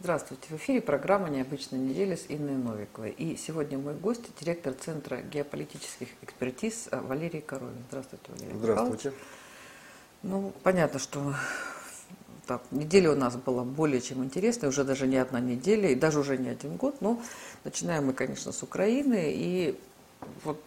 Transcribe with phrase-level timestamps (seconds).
[0.00, 0.46] Здравствуйте.
[0.50, 3.10] В эфире программа «Необычная неделя» с Инной Новиковой.
[3.10, 7.82] И сегодня мой гость– директор Центра геополитических экспертиз Валерий Коровин.
[7.88, 9.08] Здравствуйте, Валерий Здравствуйте.
[9.08, 9.24] Михайлович.
[10.22, 11.34] Ну, понятно, что
[12.46, 16.20] так, неделя у нас была более чем интересная, уже даже не одна неделя, и даже
[16.20, 17.00] уже не один год.
[17.00, 17.20] Но
[17.64, 19.32] начинаем мы, конечно, с Украины.
[19.34, 19.80] И
[20.44, 20.62] вот,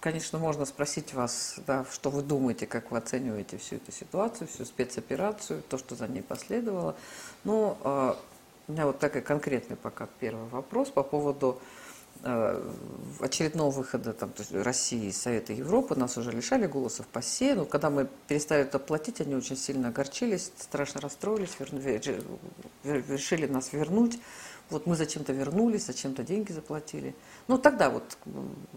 [0.00, 4.64] конечно, можно спросить вас, да, что вы думаете, как вы оцениваете всю эту ситуацию, всю
[4.64, 6.96] спецоперацию, то, что за ней последовало.
[7.44, 8.14] Но э,
[8.68, 11.60] у меня вот такой конкретный пока первый вопрос по поводу
[12.22, 12.70] э,
[13.20, 15.94] очередного выхода там, России из Совета Европы.
[15.96, 17.54] Нас уже лишали голосов по СЕ.
[17.54, 22.38] Но когда мы перестали это платить, они очень сильно огорчились, страшно расстроились, верну-
[22.84, 24.18] решили нас вернуть.
[24.70, 27.14] Вот мы зачем-то вернулись, зачем-то деньги заплатили.
[27.48, 28.16] Ну, тогда вот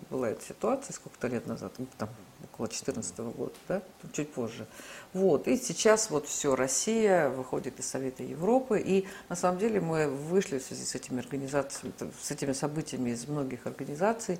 [0.09, 2.09] была эта ситуация, сколько-то лет назад, ну, там,
[2.52, 3.81] около 2014 года, да,
[4.13, 4.66] чуть позже.
[5.13, 10.07] Вот, и сейчас вот все, Россия выходит из Совета Европы, и на самом деле мы
[10.07, 14.40] вышли в связи с этими организациями, с этими событиями из многих организаций.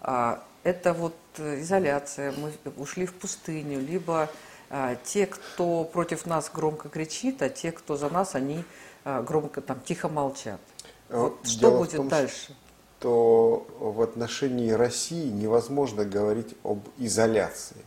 [0.00, 4.30] А, это вот изоляция, мы ушли в пустыню, либо
[4.68, 8.64] а, те, кто против нас громко кричит, а те, кто за нас, они
[9.04, 10.60] а, громко там тихо молчат.
[11.08, 12.54] Вот что Дело будет том, дальше?
[13.00, 17.78] То в отношении России невозможно говорить об изоляции.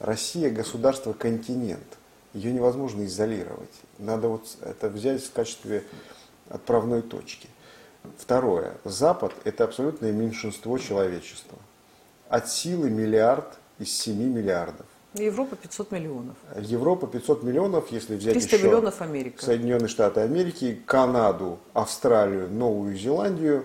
[0.00, 1.86] Россия государство-континент.
[2.34, 3.70] Ее невозможно изолировать.
[3.98, 5.84] Надо вот это взять в качестве
[6.50, 7.48] отправной точки.
[8.18, 8.74] Второе.
[8.84, 11.58] Запад– это абсолютное меньшинство человечества.
[12.28, 14.86] От силы миллиард из 7 миллиардов.
[15.14, 16.36] Европа 500 миллионов.
[16.58, 19.44] Европа 500 миллионов, если взять 300 еще миллионов Америка.
[19.44, 23.64] Соединенные Штаты Америки, Канаду, Австралию, Новую Зеландию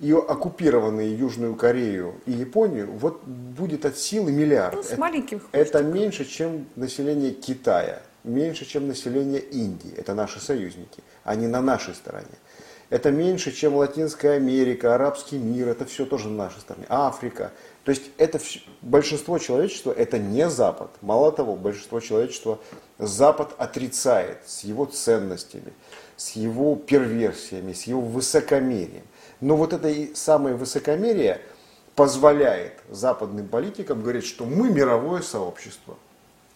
[0.00, 4.74] и оккупированные Южную Корею и Японию, вот будет от силы миллиард.
[4.76, 9.94] Ну, с Это- маленьким Это меньше, чем население Китая, меньше, чем население Индии.
[9.96, 12.26] Это наши союзники, они на нашей стороне.
[12.88, 16.86] Это меньше, чем Латинская Америка, арабский мир, это все тоже на нашей стороне.
[16.88, 17.50] Африка.
[17.84, 20.90] То есть это вс- большинство человечества это не Запад.
[21.00, 22.58] Мало того, большинство человечества
[22.98, 25.72] Запад отрицает с его ценностями,
[26.16, 29.02] с его перверсиями, с его высокомерием.
[29.40, 31.40] Но вот это и самое высокомерие
[31.94, 35.96] позволяет западным политикам говорить, что мы мировое сообщество.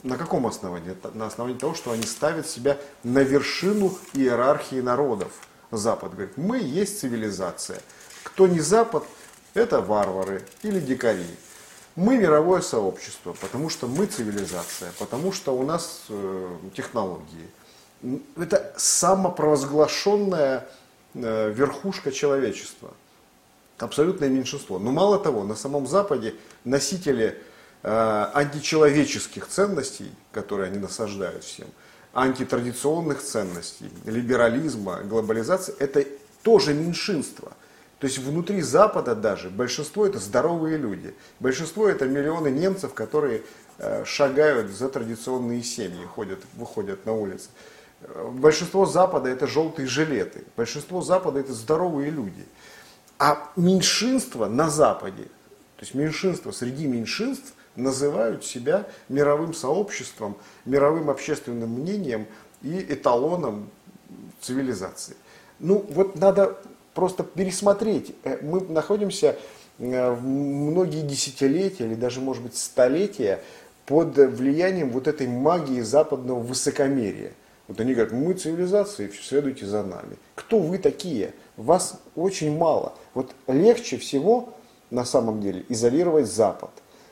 [0.02, 0.96] На каком основании?
[1.14, 5.32] На основании того, что они ставят себя на вершину иерархии народов.
[5.70, 7.80] Запад говорит, мы есть цивилизация.
[8.24, 9.04] Кто не Запад,
[9.54, 11.26] это варвары или дикари.
[11.97, 17.50] Мы мировое сообщество, потому что мы цивилизация, потому что у нас э, технологии.
[18.36, 20.66] Это самопровозглашенная
[21.15, 22.93] верхушка человечества
[23.82, 24.78] абсолютное меньшинство.
[24.78, 26.34] Но мало того, на самом Западе
[26.65, 27.38] носители
[27.82, 31.69] э, античеловеческих ценностей, которые они насаждают всем,
[32.12, 36.04] антитрадиционных ценностей, либерализма, глобализации, это
[36.43, 37.53] тоже меньшинство.
[37.98, 41.15] То есть внутри Запада даже большинство это здоровые люди.
[41.38, 43.42] Большинство это миллионы немцев, которые
[43.78, 47.50] э, шагают за традиционные семьи, ходят, выходят на улицы.
[48.32, 50.44] Большинство Запада это желтые жилеты.
[50.56, 52.44] Большинство Запада это здоровые люди.
[53.18, 55.24] А меньшинство на Западе,
[55.76, 62.26] то есть меньшинство среди меньшинств, называют себя мировым сообществом, мировым общественным мнением
[62.62, 63.70] и эталоном
[64.40, 65.16] цивилизации.
[65.58, 66.58] Ну вот надо
[66.94, 68.14] просто пересмотреть.
[68.24, 69.38] Э, Мы находимся
[69.78, 73.42] э, в многие десятилетия или даже, может быть, столетия
[73.86, 77.32] под влиянием вот этой магии западного высокомерия.
[77.70, 80.19] Вот они говорят, мы цивилизация, следуйте за нами.
[80.34, 81.34] Кто вы такие?
[81.56, 82.94] Вас очень мало.
[83.14, 84.54] Вот легче всего
[84.91, 86.70] на самом деле изолировать Запад.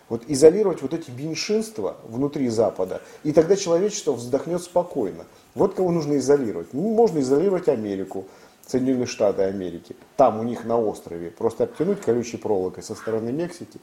[0.08, 5.26] Вот изолировать вот эти меньшинства внутри Запада, и тогда человечество вздохнет спокойно.
[5.54, 6.74] Вот кого нужно изолировать.
[6.74, 8.26] Ну, можно изолировать Америку,
[8.66, 9.94] Соединенные Штаты Америки.
[10.16, 13.78] Там у них на острове просто обтянуть колючей проволокой со стороны Мексики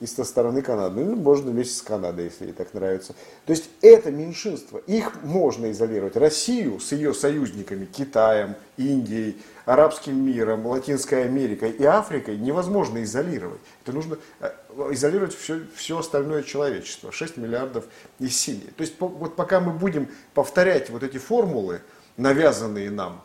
[0.00, 1.04] и со стороны Канады.
[1.04, 3.14] Ну, можно вместе с Канадой, если ей так нравится.
[3.44, 4.78] То есть это меньшинство.
[4.86, 6.16] Их можно изолировать.
[6.16, 9.36] Россию с ее союзниками, Китаем, Индией,
[9.66, 13.60] арабским миром, Латинской Америкой и Африкой невозможно изолировать.
[13.84, 14.50] Это нужно э,
[14.92, 17.12] изолировать все, все остальное человечество.
[17.12, 17.84] 6 миллиардов
[18.18, 18.60] из 7.
[18.76, 21.82] То есть по- вот пока мы будем повторять вот эти формулы,
[22.16, 23.22] навязанные нам,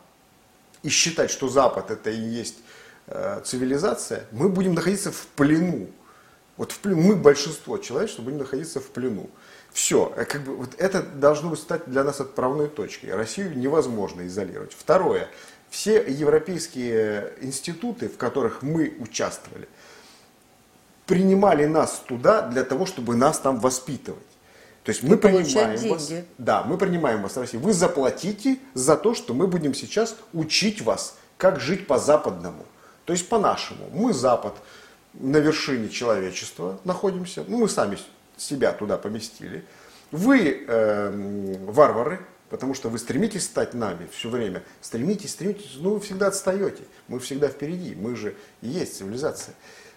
[0.82, 2.58] и считать, что Запад это и есть
[3.06, 5.88] э, цивилизация, мы будем находиться в плену.
[6.58, 9.30] Вот в плену, мы большинство человечества будем находиться в плену.
[9.72, 13.14] Все, э, как бы, вот это должно стать для нас отправной точкой.
[13.14, 14.72] Россию невозможно изолировать.
[14.76, 15.28] Второе,
[15.70, 19.68] все европейские институты, в которых мы участвовали,
[21.06, 24.18] принимали нас туда для того, чтобы нас там воспитывать.
[24.82, 26.24] То есть мы И получать принимаем вас, деньги.
[26.38, 27.62] да, мы принимаем вас в Россию.
[27.62, 32.64] Вы заплатите за то, что мы будем сейчас учить вас, как жить по-западному.
[33.04, 33.88] То есть по-нашему.
[33.92, 34.54] Мы Запад
[35.18, 37.44] на вершине человечества находимся.
[37.46, 37.98] Ну, мы сами
[38.36, 39.64] себя туда поместили.
[40.10, 44.62] Вы э, варвары, потому что вы стремитесь стать нами все время.
[44.80, 46.82] Стремитесь, стремитесь, ну вы всегда отстаете.
[47.08, 47.94] Мы всегда впереди.
[47.94, 49.54] Мы же и есть цивилизация.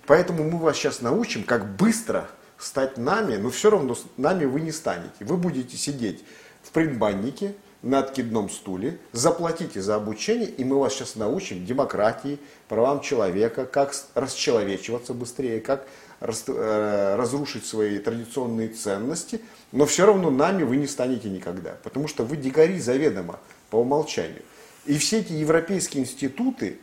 [0.08, 4.72] Поэтому мы вас сейчас научим, как быстро стать нами, но все равно нами вы не
[4.72, 5.14] станете.
[5.20, 6.24] Вы будете сидеть
[6.64, 13.02] в предбаннике, на откидном стуле, заплатите за обучение, и мы вас сейчас научим демократии, правам
[13.02, 15.88] человека, как расчеловечиваться быстрее, как
[16.20, 19.42] э, разрушить свои традиционные ценности,
[19.72, 23.40] но все равно нами вы не станете никогда, потому что вы дикари заведомо
[23.72, 24.44] по умолчанию.
[24.86, 26.80] И все эти европейские институты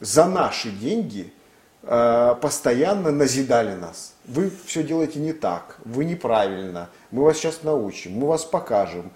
[0.00, 1.32] за наши деньги
[1.82, 4.14] э, постоянно назидали нас.
[4.24, 9.12] Вы все делаете не так, вы неправильно, мы вас сейчас научим, мы вас покажем,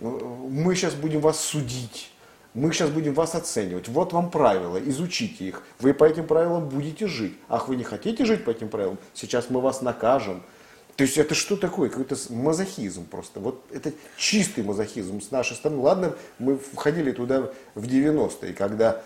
[0.00, 2.10] мы сейчас будем вас судить,
[2.54, 3.88] мы сейчас будем вас оценивать.
[3.88, 7.34] Вот вам правила, изучите их, вы по этим правилам будете жить.
[7.48, 8.98] Ах, вы не хотите жить по этим правилам?
[9.14, 10.42] Сейчас мы вас накажем.
[10.96, 11.90] То есть это что такое?
[11.90, 13.38] Какой-то мазохизм просто.
[13.38, 15.80] Вот это чистый мазохизм с нашей стороны.
[15.80, 19.00] Ладно, мы входили туда в 90-е, когда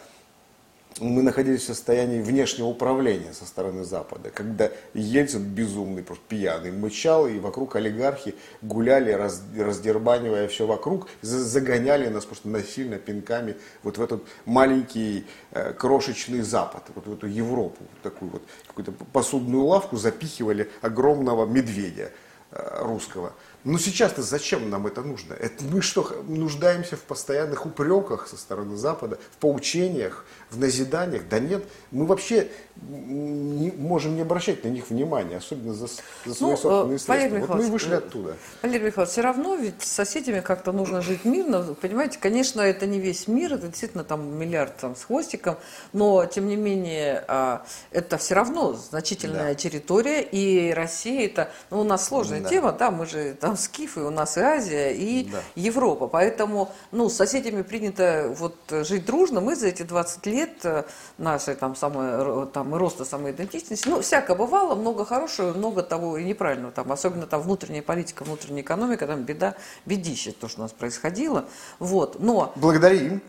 [1.01, 7.27] мы находились в состоянии внешнего управления со стороны Запада, когда Ельцин безумный, просто пьяный, мычал,
[7.27, 13.99] и вокруг олигархи гуляли, раз- раздербанивая все вокруг, за- загоняли нас просто насильно пинками вот
[13.99, 19.97] в этот маленький э, крошечный Запад, вот в эту Европу, такую вот какую-то посудную лавку
[19.97, 22.11] запихивали огромного медведя
[22.51, 23.33] э, русского.
[23.65, 25.35] Но сейчас-то зачем нам это нужно?
[25.35, 31.29] Это мы что, нуждаемся в постоянных упреках со стороны Запада, в поучениях, в назиданиях?
[31.29, 32.49] Да нет, мы вообще
[32.81, 35.87] не можем не обращать на них внимания, особенно за,
[36.27, 37.39] за свои Ну, э, собственные средства.
[37.39, 38.37] Вот мы вышли э, оттуда.
[38.63, 41.75] Валерий Михайлович, все равно ведь с соседями как-то нужно жить мирно.
[41.81, 45.57] Понимаете, конечно, это не весь мир, это действительно там миллиард там, с хвостиком,
[45.93, 49.55] но тем не менее а, это все равно значительная Да.
[49.55, 52.49] территория, и Россия это, ну у нас сложная Да.
[52.49, 55.39] тема, да, мы же там скифы, у нас и Азия, и Да.
[55.55, 60.85] Европа, поэтому, ну, с соседями принято вот жить дружно, мы за эти 20 лет э,
[61.19, 66.17] нашей там самой, ро- там и роста самоидентичности, ну, всякое бывало, много хорошего, много того
[66.19, 69.55] и неправильного, там, особенно там внутренняя политика, внутренняя экономика, там беда,
[69.87, 71.45] бедище, то, что у нас происходило,
[71.79, 73.23] вот, но Благодаря им.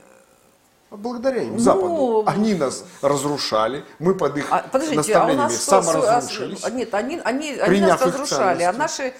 [0.91, 2.23] Благодаря им, Ну, Западу.
[2.27, 6.63] Они нас разрушали, мы под их А, подождите, а у наставлениями нас что, саморазрушились.
[6.63, 9.15] а, нет, они, они, они нас разрушали, а наши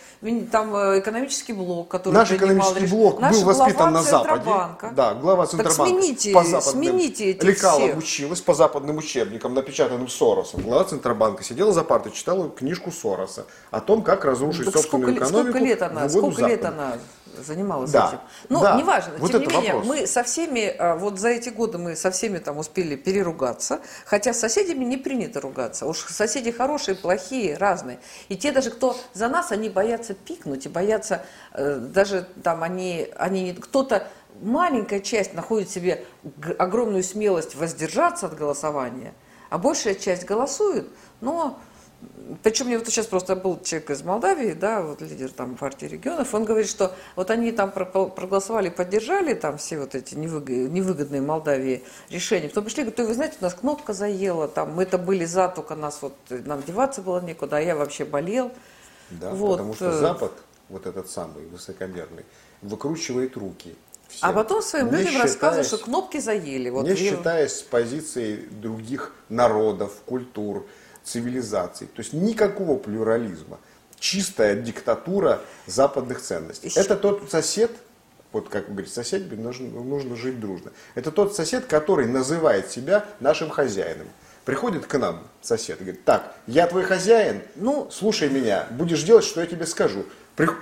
[0.51, 4.49] там э, экономический блок, который Наш экономический реш- блок наш был воспитан на Западе.
[4.95, 7.97] Да, глава Так Центробанка смените- по западным смените этих лекалам всех.
[7.97, 10.61] училась, по западным учебникам, напечатанным Соросом.
[10.61, 15.19] Глава Центробанка сидела за партой, читала книжку Сороса о том, как разрушить Так собственную сколько,
[15.19, 16.81] лет- экономику сколько лет она, сколько лет Западу.
[16.81, 16.97] она
[17.45, 18.19] занималась Да, этим?
[18.49, 18.77] Ну, да.
[18.77, 19.13] неважно.
[19.17, 19.87] Вот Тем не менее, вопрос.
[19.87, 24.33] мы со всеми, а, вот за эти годы мы со всеми там успели переругаться, хотя
[24.35, 25.87] с соседями не принято ругаться.
[25.87, 27.97] Уж соседи хорошие, плохие, разные.
[28.29, 33.07] И те даже, кто за нас, они боятся пикнуть и боятся, э, даже там они,
[33.17, 34.07] они кто-то
[34.41, 36.05] маленькая часть находит себе
[36.57, 39.13] огромную смелость воздержаться от голосования,
[39.49, 40.87] а большая часть голосует,
[41.21, 41.59] но
[42.41, 46.33] причем мне вот сейчас просто был человек из Молдавии, да, вот лидер там партии регионов,
[46.33, 51.21] он говорит, что вот они там про- проголосовали, поддержали там все вот эти невыг- невыгодные
[51.21, 52.49] Молдавии решения.
[52.49, 55.75] Потом пришли, говорят, «Ой, вы знаете, у нас кнопка заела, там мы-то были за, только
[55.75, 58.51] нас вот, нам деваться было некуда, а я вообще болел.
[59.11, 60.31] Да, Вот, потому что э, Запад,
[60.69, 62.25] вот этот самый высокомерный,
[62.61, 63.75] выкручивает руки.
[64.07, 66.69] всем, А потом своим не людям рассказывают, что кнопки заели.
[66.69, 70.65] Вот не Ев- считаясь с позицией других народов, культур,
[71.03, 71.87] цивилизаций.
[71.87, 73.59] То есть никакого плюрализма.
[73.99, 76.67] Чистая диктатура западных ценностей.
[76.67, 77.71] Ищ- Это тот сосед,
[78.31, 80.71] вот как вы говорите, соседями нужно, нужно жить дружно.
[80.95, 84.07] Это тот сосед, который называет себя нашим хозяином.
[84.45, 89.23] Приходит к нам сосед и говорит, так, я твой хозяин, Ну- слушай меня, будешь делать,
[89.23, 90.05] что я тебе скажу.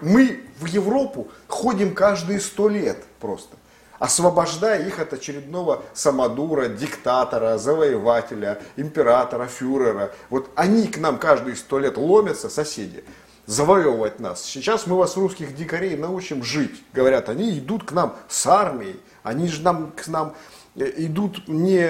[0.01, 3.55] Мы в Европу ходим каждые сто лет просто
[4.01, 10.11] освобождая их от очередного самодура, диктатора, завоевателя, императора, фюрера.
[10.31, 13.03] Вот они к нам каждые сто лет ломятся, соседи,
[13.45, 14.43] завоевывать нас.
[14.43, 16.83] Сейчас мы вас, русских дикарей, научим жить.
[16.93, 20.33] Говорят, они идут к нам с армией, они же нам, к нам
[20.75, 21.85] идут не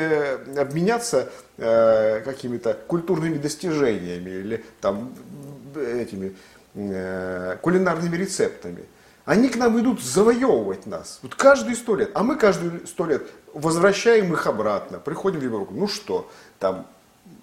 [0.58, 5.14] обменяться э, какими-то культурными достижениями или там
[5.76, 6.36] э, этими
[6.74, 8.86] э, кулинарными рецептами.
[9.26, 11.20] Они к нам идут завоевывать нас.
[11.22, 12.10] Вот каждые сто лет.
[12.16, 13.24] А мы каждые сто лет
[13.54, 15.00] возвращаем их обратно.
[15.00, 15.74] Приходим в Европу.
[15.76, 16.88] Ну что, там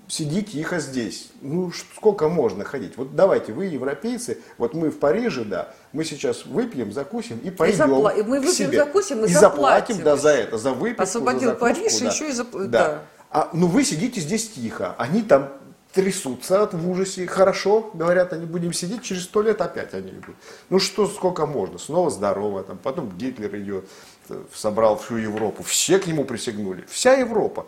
[0.09, 1.30] сиди тихо здесь.
[1.40, 2.97] Ну, сколько можно ходить?
[2.97, 7.76] Вот давайте, вы европейцы, вот мы в Париже, да, мы сейчас выпьем, закусим и пойдем
[7.76, 8.78] и запла- Мы выпьем, себе.
[8.78, 10.02] закусим и, и заплатим.
[10.02, 12.07] да, за это, за выпивку, Освободил за закуску, Париж, да.
[12.07, 12.71] еще и заплатил.
[12.71, 12.88] Да.
[12.88, 13.02] Да.
[13.30, 14.95] А, ну, вы сидите здесь тихо.
[14.99, 15.50] Они там
[15.92, 17.26] трясутся от в ужасе.
[17.26, 20.37] Хорошо, говорят, они будем сидеть, через сто лет опять они идут.
[20.71, 21.78] Ну что, сколько можно?
[21.78, 23.88] Снова здорово, там, потом Гитлер идет,
[24.28, 25.62] э, собрал всю Европу.
[25.62, 26.85] Все к нему присягнули.
[26.88, 27.66] Вся Европа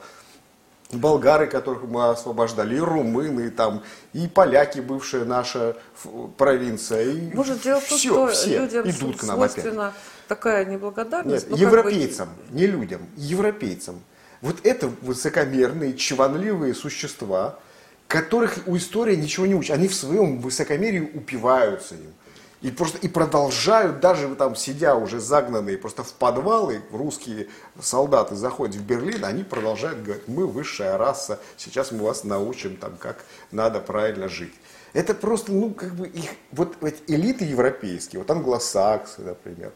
[0.93, 3.83] болгары, которых мы освобождали, и румыны, и, там,
[4.13, 5.77] и поляки, бывшая наша
[6.37, 7.11] провинция.
[7.11, 9.67] И Может, дело в том, все, что все людям идут к нам опять.
[10.29, 11.51] такая неблагодарность?
[11.51, 12.59] Нет, европейцам, бы...
[12.59, 14.01] не людям, европейцам.
[14.41, 17.59] Вот это высокомерные, чванливые существа,
[18.09, 19.77] которых у истории ничего не учат.
[19.77, 22.13] Они в своем высокомерии упиваются им.
[22.63, 27.49] И просто и продолжают, даже там сидя уже загнанные просто в подвалы, русские
[27.81, 32.97] солдаты заходят в Берлин, они продолжают говорить, мы высшая раса, сейчас мы вас научим, там,
[32.99, 34.53] как надо правильно жить.
[34.93, 39.73] Это просто, ну, как бы их, вот, вот элиты европейские, вот англосаксы, например,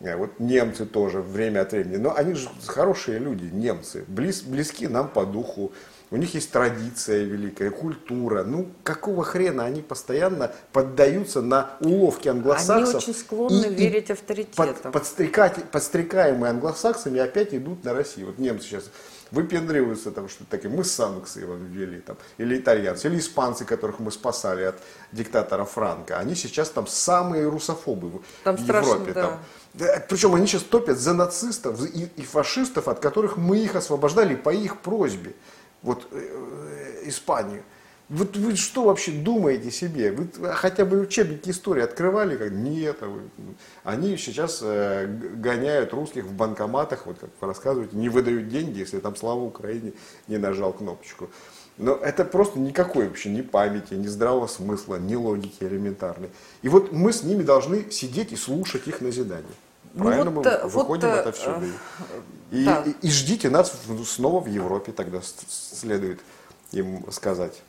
[0.00, 4.86] э, вот немцы тоже время от времени, но они же хорошие люди, немцы, близ, близки
[4.86, 5.72] нам по духу,
[6.10, 8.42] у них есть традиция великая, культура.
[8.42, 12.88] Ну, какого хрена они постоянно поддаются на уловки англосаксов?
[12.88, 14.74] Они очень склонны и, верить авторитетам.
[14.82, 18.28] Под, подстрекать, подстрекаемые англосаксами опять идут на Россию.
[18.28, 18.84] Вот немцы сейчас
[19.30, 24.10] выпендриваются, там, что такие, мы санкции вам ввели, там, или итальянцы, или испанцы, которых мы
[24.10, 24.76] спасали от
[25.12, 26.18] диктатора Франка.
[26.18, 29.12] Они сейчас там самые русофобы там в страшно, Европе.
[29.12, 29.22] Да.
[29.22, 30.02] Там.
[30.08, 34.50] Причем они сейчас топят за нацистов и, и фашистов, от которых мы их освобождали по
[34.50, 35.34] их просьбе
[35.82, 37.62] вот э, Испанию.
[38.08, 40.12] Вот вы что вообще думаете себе?
[40.12, 42.36] Вы хотя бы учебники истории открывали?
[42.36, 42.50] Как?
[42.50, 42.96] Нет.
[43.02, 48.78] А они сейчас э, гоняют русских в банкоматах, вот как вы рассказываете, не выдают деньги,
[48.78, 49.92] если там слава Украине
[50.26, 51.28] не нажал кнопочку.
[51.76, 56.30] Но это просто никакой вообще ни памяти, ни здравого смысла, ни логики элементарной.
[56.62, 59.44] И вот мы с ними должны сидеть и слушать их назидания.
[59.98, 61.66] Правильно ну, вот, мы вот, выходим вот, отовсюду.
[62.50, 62.82] И, да.
[62.82, 63.72] и, и ждите нас
[64.06, 66.20] снова в Европе, тогда следует
[66.72, 67.62] им сказать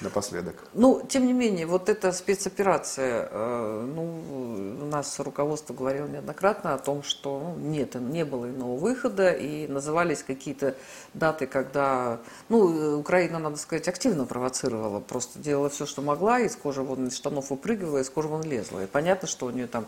[0.00, 0.56] напоследок.
[0.74, 6.78] Ну, тем не менее, вот эта спецоперация, э, ну, у нас руководство говорило неоднократно о
[6.78, 10.74] том, что ну, нет, не было иного выхода, и назывались какие-то
[11.14, 16.82] даты, когда, ну, Украина, надо сказать, активно провоцировала, просто делала все, что могла, из кожи
[16.82, 18.84] вон из штанов выпрыгивала, из кожи вон лезла.
[18.84, 19.86] И понятно, что у нее там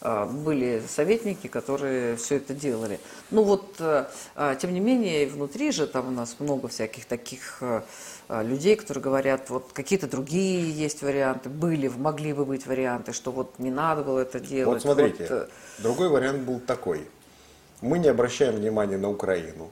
[0.00, 3.00] были советники, которые все это делали.
[3.30, 7.58] Ну вот, э, а, тем не менее, внутри же там у нас много всяких таких
[7.60, 7.82] э,
[8.28, 13.58] людей, которые говорят, вот какие-то другие есть варианты, были, могли бы быть варианты, что вот
[13.58, 14.84] не надо было это делать.
[14.84, 15.48] Вот смотрите, вот, э,
[15.78, 17.08] другой вариант был такой.
[17.80, 19.70] Мы не обращаем внимания на Украину.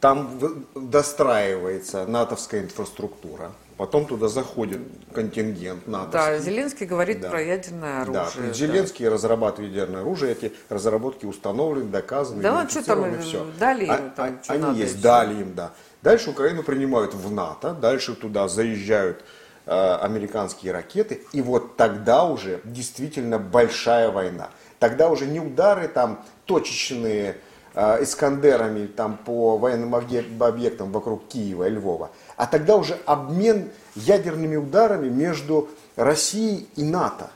[0.00, 3.52] Там достраивается натовская инфраструктура.
[3.78, 4.80] Потом туда заходит
[5.14, 6.10] контингент НАТО.
[6.10, 7.30] Да, Зеленский говорит да.
[7.30, 8.48] про ядерное оружие.
[8.48, 9.12] Да, Зеленский да.
[9.12, 13.46] разрабатывает ядерное оружие, эти разработки установлены, доказаны, Да, ну что там, все.
[13.56, 15.70] дали им, а, там, а, Они есть, дали им, да.
[16.02, 19.22] Дальше Украину принимают в НАТО, дальше туда заезжают
[19.66, 24.50] э, американские ракеты, и вот тогда уже действительно большая война.
[24.80, 27.36] Тогда уже не удары там точечные,
[27.74, 34.56] э, Искандерами там, по военным объектам вокруг Киева и Львова, а тогда уже обмен ядерными
[34.56, 37.30] ударами между Россией и НАТО.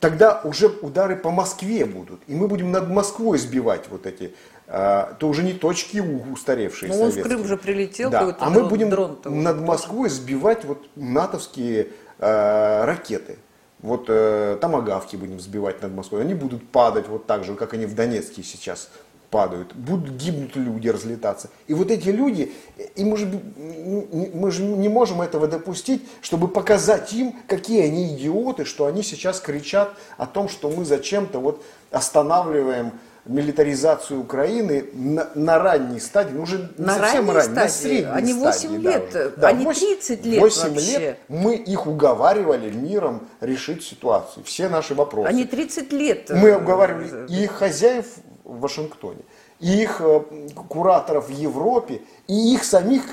[0.00, 4.34] Тогда уже удары по Москве будут, и мы будем над Москвой сбивать вот эти,
[4.68, 8.36] а, то уже не точки устаревшие Ну он в Крым же прилетел, да.
[8.38, 13.38] а дрон, мы будем дрон над Москвой сбивать вот натовские э, ракеты.
[13.80, 16.20] Вот э, томагавки будем сбивать над Москвой.
[16.20, 18.90] Они будут падать вот так же, как они в Донецке сейчас
[19.30, 21.50] падают, будут гибнуть люди, разлетаться.
[21.66, 22.52] И вот эти люди,
[22.94, 28.64] и мы, же, мы же не можем этого допустить, чтобы показать им, какие они идиоты,
[28.64, 32.92] что они сейчас кричат о том, что мы зачем-то вот останавливаем
[33.26, 38.32] милитаризацию Украины на, на ранней стадии, ну уже не на совсем ранней, на средней Они
[38.34, 40.98] 8 стадии, лет, да, да, они 30 лет 8 вообще.
[40.98, 45.28] лет мы их уговаривали миром решить ситуацию, все наши вопросы.
[45.28, 46.30] Они 30 лет.
[46.30, 48.06] Мы уговаривали э, и их хозяев
[48.44, 49.22] в Вашингтоне,
[49.58, 50.20] и их э,
[50.68, 53.04] кураторов в Европе, и их самих,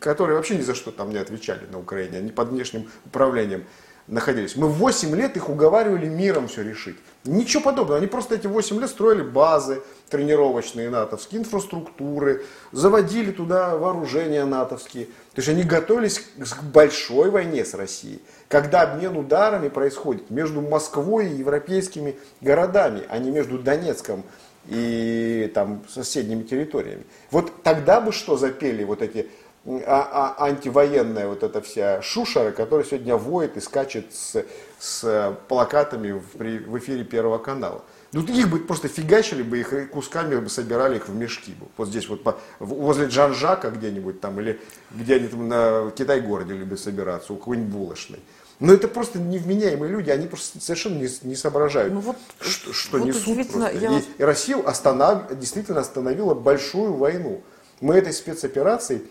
[0.00, 3.64] которые вообще ни за что там не отвечали на Украине, они под внешним управлением
[4.08, 4.56] находились.
[4.56, 6.96] Мы 8 лет их уговаривали миром все решить.
[7.24, 7.98] Ничего подобного.
[7.98, 15.06] Они просто эти 8 лет строили базы тренировочные натовские, инфраструктуры, заводили туда вооружения натовские.
[15.06, 21.30] То есть они готовились к большой войне с Россией, когда обмен ударами происходит между Москвой
[21.30, 24.24] и европейскими городами, а не между Донецком
[24.66, 27.04] и там, соседними территориями.
[27.30, 29.28] Вот тогда бы что запели вот эти
[29.66, 34.42] а, а, антивоенная вот эта вся шушера, которая сегодня воет и скачет с,
[34.78, 37.82] с плакатами в, при, в эфире Первого канала.
[38.12, 41.52] Ну, их бы просто фигачили бы, их кусками бы собирали их в мешки.
[41.52, 41.66] Бы.
[41.76, 44.58] Вот здесь вот по, возле Джан-Жака где-нибудь там, или
[44.90, 48.20] где они там на Китай-городе любят собираться, у какой-нибудь булочной.
[48.60, 52.98] Но это просто невменяемые люди, они просто совершенно не, не соображают, ну вот, что, что
[52.98, 53.78] вот несут просто.
[53.78, 53.98] Я...
[53.98, 57.42] И, и Россия останов, действительно остановила большую войну.
[57.80, 59.02] Мы этой спецоперацией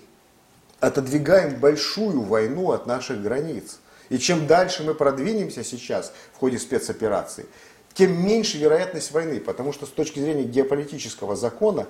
[0.80, 3.80] отодвигаем большую войну от наших границ.
[4.10, 7.46] И чем дальше мы продвинемся сейчас в ходе спецоперации,
[7.94, 11.88] тем меньше вероятность войны, потому что с точки зрения геополитического закона,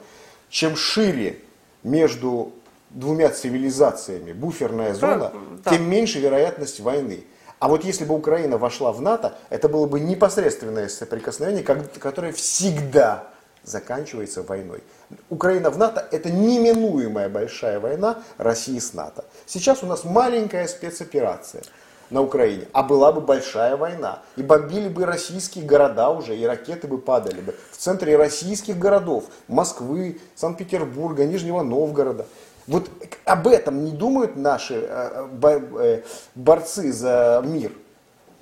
[0.49, 1.39] чем шире
[1.83, 2.53] между
[2.89, 5.33] двумя цивилизациями буферная зона,
[5.63, 5.71] да.
[5.71, 7.23] тем меньше вероятность войны.
[7.59, 13.27] А вот если бы Украина вошла в НАТО, это было бы непосредственное соприкосновение, которое всегда
[13.63, 14.83] заканчивается войной.
[15.29, 19.25] Украина в НАТО– это неминуемая большая война России с НАТО.
[19.45, 21.63] Сейчас у нас маленькая спецоперация
[22.09, 24.21] на Украине, а была бы большая война.
[24.37, 29.25] И бомбили бы российские города уже, и ракеты бы падали бы в центре российских городов,
[29.47, 32.25] Москвы, Санкт-Петербурга, Нижнего Новгорода.
[32.67, 32.89] Вот
[33.23, 36.01] об этом не думают наши э, э,
[36.35, 37.71] борцы за мир.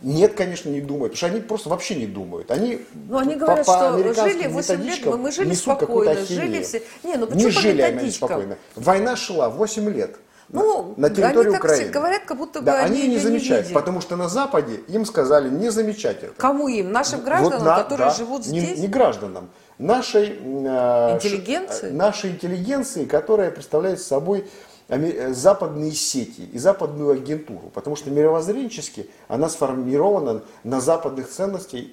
[0.02, 2.52] Нет, конечно, не думают, потому что они просто вообще не думают.
[2.52, 6.64] Они, ну, они говорят, по, по что жили 8 лет, мы, мы жили спокойно, жили
[6.64, 6.84] все.
[7.04, 8.58] Не, ну не жили они спокойно.
[8.76, 10.18] Война шла 8 лет.
[10.50, 11.92] Ну, на, территории они Украины.
[11.92, 15.06] говорят, как будто бы да, они, они не замечают, не потому что на Западе им
[15.06, 16.34] сказали не замечать это.
[16.38, 16.92] Кому им?
[16.92, 18.78] Нашим гражданам, вот на, которые да, живут здесь?
[18.78, 19.50] Не, не гражданам.
[19.78, 21.90] Нашей, э, интеллигенции?
[21.90, 24.46] Ш, нашей интеллигенции, которая представляет собой
[24.88, 31.86] Э, западные сети и западную агентуру, потому что мировоззренчески она сформирована на западных ценностях,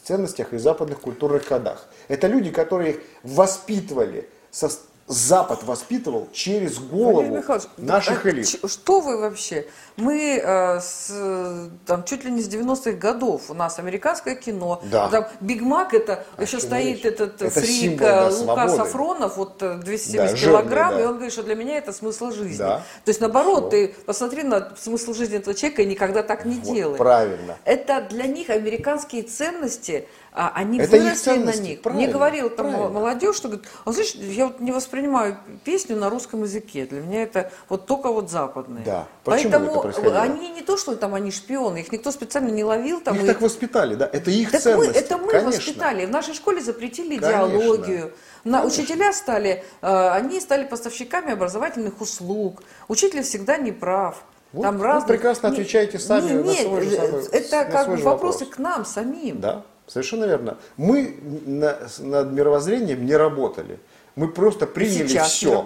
[0.00, 1.88] ценностях и западных культурных кодах.
[2.06, 4.70] Это люди, которые воспитывали со,
[5.08, 7.42] Запад воспитывал через голову
[7.76, 8.58] наших элит.
[8.66, 9.66] Что вы вообще?
[9.96, 15.08] Мы э, с, там, чуть ли не с 90-х годов, у нас американское кино, да.
[15.08, 17.14] там Биг Мак, это а еще стоит нет?
[17.14, 18.76] этот это фрик да, Лука свободы.
[18.76, 21.02] Сафронов, вот 270 да, килограмм, жирный, да.
[21.02, 22.58] и он говорит, что для меня это смысл жизни.
[22.58, 22.82] Да.
[23.04, 23.70] То есть наоборот, Что?
[23.70, 26.98] ты посмотри на смысл жизни этого человека и никогда так не вот, делай.
[26.98, 27.56] Правильно.
[27.64, 31.80] Это для них американские ценности, а они это выросли на них.
[31.80, 32.90] Правильно, Мне говорил там правильно.
[32.90, 36.84] молодежь, что говорит, а слышишь, я вот не воспринимаю песню на русском языке.
[36.84, 38.84] Для меня это вот только вот западные.
[38.84, 39.06] Да.
[39.24, 43.00] Почему Поэтому это они не то, что там они шпионы, их никто специально не ловил.
[43.00, 43.26] Там, их и...
[43.26, 44.10] так воспитали, да?
[44.12, 44.76] Это их так.
[44.76, 45.50] Мы, это мы Конечно.
[45.52, 46.04] воспитали.
[46.04, 47.48] В нашей школе запретили Конечно.
[47.48, 48.12] идеологию.
[48.44, 52.62] На, учителя стали, э, они стали поставщиками образовательных услуг.
[52.88, 54.22] Учитель всегда не прав.
[54.52, 55.08] Вот, там разных...
[55.08, 58.54] Вы прекрасно отвечаете сами не, нет, на свой же самый, Это как бы вопросы вопрос.
[58.54, 59.40] к нам самим.
[59.40, 59.64] Да.
[59.86, 60.58] Совершенно верно.
[60.76, 63.78] Мы на, над мировоззрением не работали.
[64.16, 65.56] Мы просто приняли Сейчас все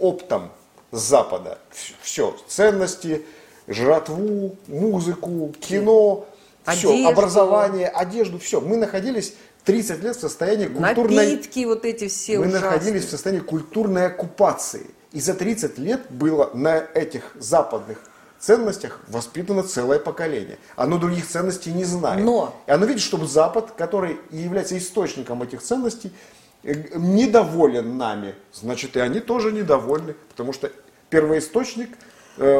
[0.00, 0.50] оптом
[0.90, 1.58] с Запада.
[2.02, 2.36] Все.
[2.46, 3.24] Ценности,
[3.68, 6.26] жратву, музыку, кино,
[6.64, 6.92] одежду.
[6.92, 7.08] все.
[7.08, 8.60] Образование, одежду, все.
[8.60, 11.30] Мы находились 30 лет в состоянии культурной...
[11.30, 12.62] Напитки вот эти все Мы ужасные.
[12.62, 14.86] находились в состоянии культурной оккупации.
[15.12, 17.98] И за 30 лет было на этих западных
[18.40, 20.58] ценностях воспитано целое поколение.
[20.74, 22.24] Оно других ценностей не знает.
[22.24, 22.60] Но...
[22.66, 26.12] И оно видит, что Запад, который является источником этих ценностей,
[26.62, 28.34] э, недоволен нами.
[28.52, 30.72] Значит, и они тоже недовольны, потому что
[31.10, 31.90] первоисточник
[32.38, 32.58] э,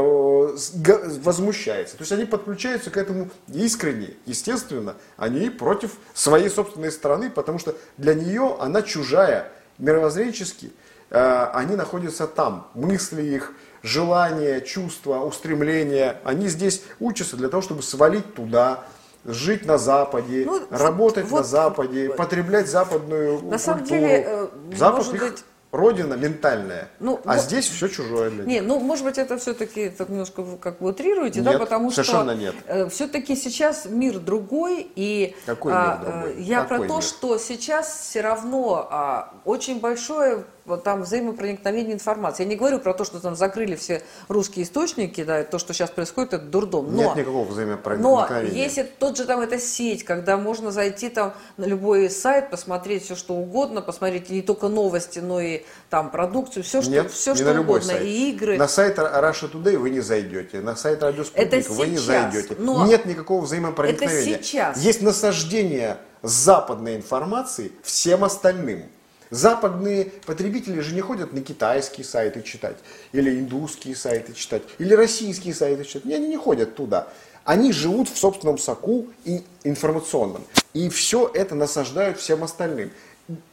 [1.22, 1.96] возмущается.
[1.96, 4.14] То есть они подключаются к этому искренне.
[4.26, 9.50] Естественно, они против своей собственной страны, потому что для нее она чужая.
[9.78, 10.72] Мировоззренчески
[11.08, 12.68] э, они находятся там.
[12.74, 18.84] Мысли их, желания, чувства, устремления, они здесь учатся для того, чтобы свалить туда,
[19.24, 23.58] жить на Западе, ну, работать вот, на Западе, потреблять западную на культуру.
[23.58, 25.44] Самом деле, э, Запад может их быть...
[25.72, 28.46] родина ментальная, ну, а вот, здесь все чужое для них.
[28.46, 32.32] Не, ну, может быть, это все-таки так немножко как бы утрируете, нет, да, потому совершенно
[32.32, 32.54] что нет.
[32.66, 36.42] Э, все-таки сейчас мир другой, и Какой мир а, другой?
[36.42, 37.02] я Какой про то, мир?
[37.02, 42.42] что сейчас все равно а, очень большое вот там взаимопроникновение информации.
[42.44, 45.90] Я не говорю про то, что там закрыли все русские источники, да, то, что сейчас
[45.90, 46.94] происходит, это дурдом.
[46.94, 48.52] Но, Нет никакого взаимопроникновения.
[48.52, 53.04] Но если тот же там эта сеть, когда можно зайти там на любой сайт, посмотреть
[53.04, 57.34] все, что угодно, посмотреть не только новости, но и там продукцию, все, что, Нет, все,
[57.34, 58.02] что угодно, сайт.
[58.02, 58.58] и игры.
[58.58, 62.56] На сайт Russia Today вы не зайдете, на сайт Радио Спутник вы не зайдете.
[62.58, 64.34] Но Нет никакого взаимопроникновения.
[64.36, 64.78] Это сейчас.
[64.78, 68.84] Есть насаждение западной информации всем остальным.
[69.30, 72.76] Западные потребители же не ходят на китайские сайты читать,
[73.12, 76.04] или индусские сайты читать, или российские сайты читать.
[76.04, 77.08] Не, они не ходят туда.
[77.44, 80.44] Они живут в собственном соку и информационном.
[80.74, 82.90] И все это насаждают всем остальным.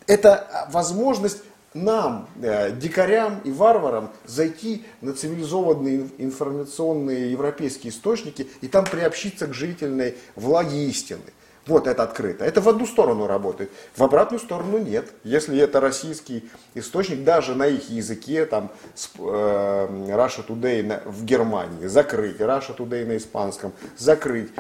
[0.08, 1.38] Это возможность
[1.74, 9.54] нам, э, дикарям и варварам, зайти на цивилизованные информационные европейские источники и там приобщиться к
[9.54, 11.22] жительной влаге истины.
[11.68, 12.46] Вот это открыто.
[12.46, 13.72] Это в одну сторону работает.
[13.96, 15.12] В обратную сторону нет.
[15.24, 18.72] Если это российский источник, даже на их языке, там,
[19.18, 24.52] э, Russia Today на, в Германии закрыть, Russia Today на испанском закрыть,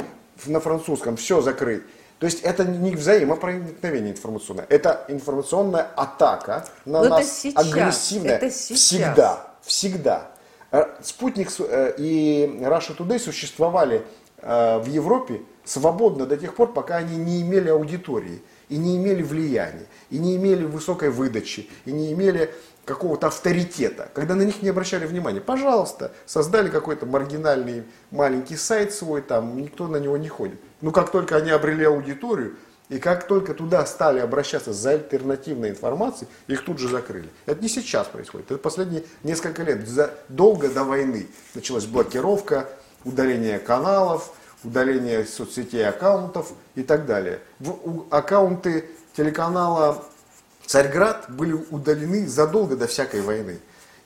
[0.46, 1.84] на французском все закрыть.
[2.20, 8.36] То есть это не взаимопроникновение информационное, это информационная атака на Но нас это сейчас, агрессивная.
[8.38, 8.80] это сейчас.
[8.80, 10.32] Всегда, всегда.
[10.72, 14.04] Э, Спутник э, и Russia Today существовали
[14.39, 19.86] в Европе свободно до тех пор, пока они не имели аудитории, и не имели влияния,
[20.10, 22.49] и не имели высокой выдачи, и не имели
[22.86, 25.41] какого-то авторитета, когда на них не обращали внимания.
[25.41, 30.60] Пожалуйста, создали какой-то маргинальный маленький сайт свой, там никто на него не ходит.
[30.80, 32.56] Но как только они обрели аудиторию,
[32.88, 37.30] и как только туда стали обращаться за альтернативной информацией, их тут же закрыли.
[37.45, 41.27] Это не сейчас происходит, это последние несколько лет, задолго до войны.
[41.53, 42.69] Началась блокировка,
[43.03, 47.39] удаление каналов, удаление соцсетей аккаунтов и так далее.
[47.60, 50.04] В, аккаунты телеканала
[50.65, 53.60] Царьград были удалены задолго до всякой войны.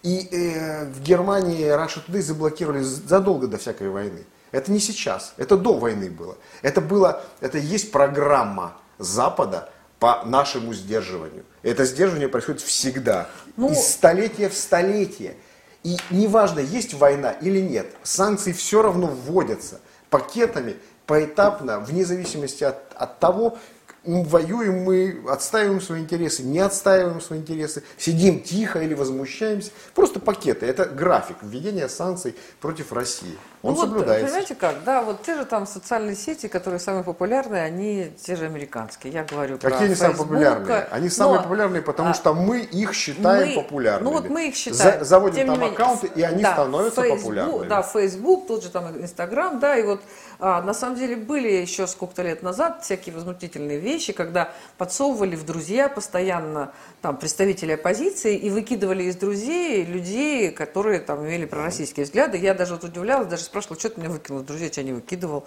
[0.03, 4.23] И э, в Германии Russia Today заблокировали задолго до всякой войны.
[4.51, 6.37] Это не сейчас, это до войны было.
[6.61, 11.45] Это было, это есть программа Запада по нашему сдерживанию.
[11.63, 15.35] Это сдерживание происходит всегда, ну, из столетия в столетие.
[15.83, 19.79] И неважно, есть война или нет, санкции все равно вводятся
[20.11, 20.75] пакетами,
[21.07, 23.57] поэтапно, вне зависимости от, от того,
[24.03, 29.71] воюем мы, отстаиваем свои интересы, не отстаиваем свои интересы, сидим тихо или возмущаемся.
[29.93, 30.65] Просто пакеты.
[30.65, 33.37] Это график введения санкций против России.
[33.61, 34.25] Он ну соблюдается.
[34.25, 38.35] Вот, понимаете как, да, вот те же там социальные сети, которые самые популярные, они те
[38.35, 39.13] же американские.
[39.13, 40.87] Я говорю Какие про они самые популярные?
[40.89, 44.09] Они самые но, популярные, потому а, что мы их считаем мы, популярными.
[44.09, 44.99] Ну вот мы их считаем.
[44.99, 47.67] За, заводим там менее, аккаунты, и они да, становятся Facebook, популярными.
[47.67, 50.01] Да, Facebook, тот же там Инстаграм, да, и вот
[50.39, 55.45] а, на самом деле были еще сколько-то лет назад всякие возмутительные вещи, когда подсовывали в
[55.45, 62.37] друзья постоянно там представителей оппозиции и выкидывали из друзей людей, которые там имели пророссийские взгляды.
[62.37, 65.45] Я даже вот удивлялась, даже спрашивала, что ты меня выкинул, друзья тебя не выкидывал.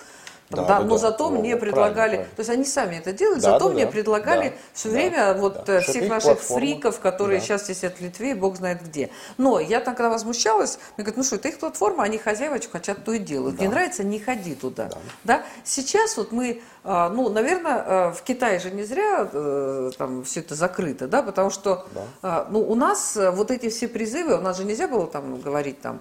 [0.51, 0.99] Там, да, да, да, но да.
[0.99, 2.37] зато ну, мне предлагали, правильно, правильно.
[2.37, 4.95] то есть они сами это делают, да, зато да, мне да, предлагали да, все да,
[4.95, 5.81] время да, вот да.
[5.81, 7.47] всех наших фриков, которые да.
[7.47, 9.11] сейчас сидят в Литве, и бог знает где.
[9.39, 12.71] Но я там когда возмущалась, мне говорят, ну что, это их платформа, они хозяева, что
[12.71, 13.57] хотят, то и делают.
[13.57, 13.63] Да.
[13.63, 14.91] Не нравится, не ходи туда.
[14.91, 14.99] Да.
[15.25, 15.43] Да?
[15.65, 20.41] Сейчас вот мы, а, ну, наверное, а, в Китае же не зря э, там все
[20.41, 21.87] это закрыто, да, потому что,
[22.21, 22.47] да.
[22.51, 26.01] Ну, у нас вот эти все призывы, у нас же нельзя было там говорить там,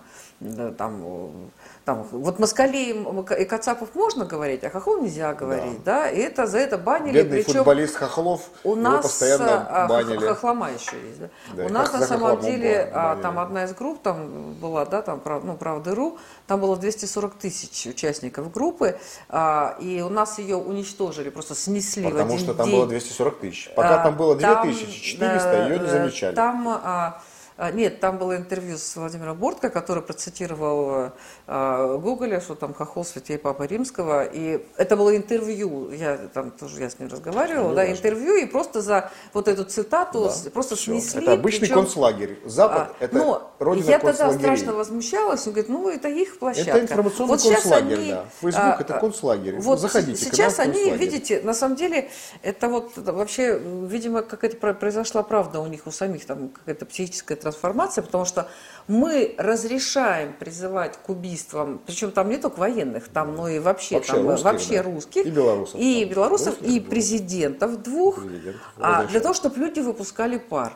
[0.78, 1.52] там
[1.86, 3.06] там, вот москалей
[3.40, 6.10] и Кацапов можно говорить, а Хохлов нельзя говорить, да, да?
[6.10, 7.22] и это за это банили.
[7.22, 10.26] Бедный Причем футболист Хохлов, у нас постоянно а, банили.
[10.26, 11.30] Хохлома еще есть, да.
[11.54, 15.22] да у нас на самом деле а, там одна из групп там была, да, там,
[15.44, 16.18] ну, Правда.ру,
[16.48, 22.24] там было 240 тысяч участников группы, а, и у нас ее уничтожили, просто снесли Потому
[22.24, 22.76] в один что там день.
[22.78, 23.70] было 240 тысяч.
[23.76, 26.36] Пока а, там было 2400, там, ее не замечали.
[26.36, 27.20] Там...
[27.58, 31.12] А, а, нет, там было интервью с Владимиром Бортко, который процитировал
[31.48, 34.24] э, Гоголя, что там хохол святей Папы Римского.
[34.24, 37.94] И это было интервью, я там тоже я с ним разговаривала, ну, да, важно.
[37.94, 40.92] интервью, и просто за вот эту цитату да, просто все.
[40.94, 41.22] снесли.
[41.22, 42.40] Это обычный причем, концлагерь.
[42.46, 46.72] Запад а, это но родина Я тогда страшно возмущалась, он говорит, ну это их площадка.
[46.72, 48.26] Это информационный вот концлагерь, они, да.
[48.42, 49.56] Фейсбук а, это концлагерь.
[49.60, 52.10] Вот Заходите сейчас они, видите, на самом деле,
[52.42, 58.04] это вот вообще, видимо, какая-то произошла правда у них, у самих, там какая-то психическая трансформация,
[58.04, 58.50] потому что
[58.88, 64.14] мы разрешаем призывать к убийствам, причем там не только военных, там, но и вообще, вообще
[64.14, 64.84] там русских, вообще да.
[64.84, 65.26] русских.
[65.26, 65.80] И белорусов.
[65.80, 70.74] И белорусов, русских, и президентов двух, президентов, а, для того, чтобы люди выпускали пар.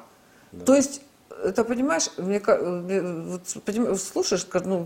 [0.51, 0.65] Да.
[0.65, 1.01] То есть
[1.43, 4.85] это понимаешь, мне, вот, понимаешь, слушаешь, ну,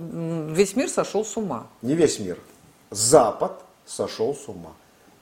[0.49, 1.67] весь мир сошел с ума.
[1.81, 2.37] Не весь мир.
[2.89, 4.73] Запад сошел с ума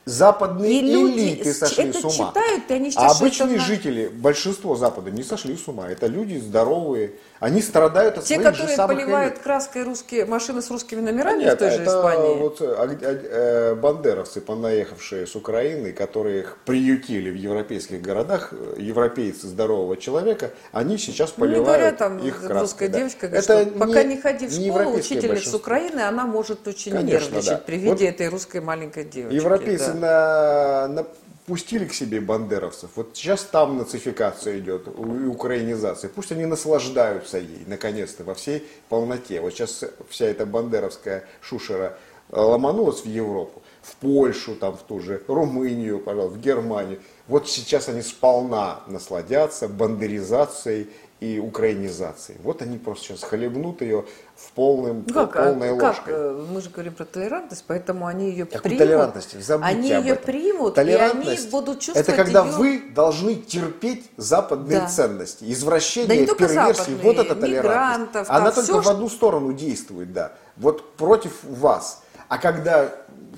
[0.10, 2.30] западные и элиты люди сошли с ума.
[2.30, 5.90] Читают, и они а обычные жители, большинство Запада не сошли с ума.
[5.90, 9.44] Это люди здоровые, они страдают от Те, своих которые же самых поливают элит.
[9.44, 12.38] краской русские машины с русскими номерами Нет, в той же это Испании.
[12.38, 18.76] Вот а, а, э, бандеровцы, понаехавшие с Украины, которые их приютили в европейских городах, э,
[18.80, 22.60] европейцы здорового человека, они сейчас ну, поливают ну, говорят, там, их краской.
[22.60, 22.98] Русская да.
[22.98, 26.92] девочка говорит, это что пока не ходи в школу, учительница с Украины, она может очень
[26.92, 27.58] Конечно, нервничать да.
[27.58, 29.36] при виде вот этой русской маленькой девочки.
[29.36, 29.99] Европейцы да.
[30.00, 31.06] На, на
[31.50, 32.92] пустили к себе бандеровцев.
[32.96, 36.10] Вот сейчас там нацификация идет, украинизация.
[36.10, 39.42] Пусть они наслаждаются ей, наконец-то, во всей полноте.
[39.42, 41.98] Вот сейчас вся эта бандеровская шушера
[42.30, 43.64] э, ломанулась в Европу.
[43.82, 47.00] в Польшу, там, в ту же Румынию, пожалуйста, в Германию.
[47.28, 50.88] Вот сейчас они сполна насладятся бандеризацией
[51.20, 52.40] и украинизацией.
[52.44, 54.06] Вот они просто сейчас хлебнут ее
[54.40, 55.82] в полным, Ну как, а полной как?
[55.98, 56.14] ложкой.
[56.16, 58.80] э, Мы же говорим про толерантность, поэтому они ее Какую примут.
[58.80, 59.44] толерантность?
[59.44, 62.52] Забудьте они ее примут, и они будут чувствовать Это когда ее...
[62.54, 64.88] вы должны терпеть западные Да.
[64.88, 66.98] ценности, Да извращение, не только перверсии.
[67.04, 68.30] Вот это толерантность.
[68.30, 70.32] Она только всё, в одну сторону действует, да.
[70.58, 72.02] Вот против вас.
[72.28, 72.90] А когда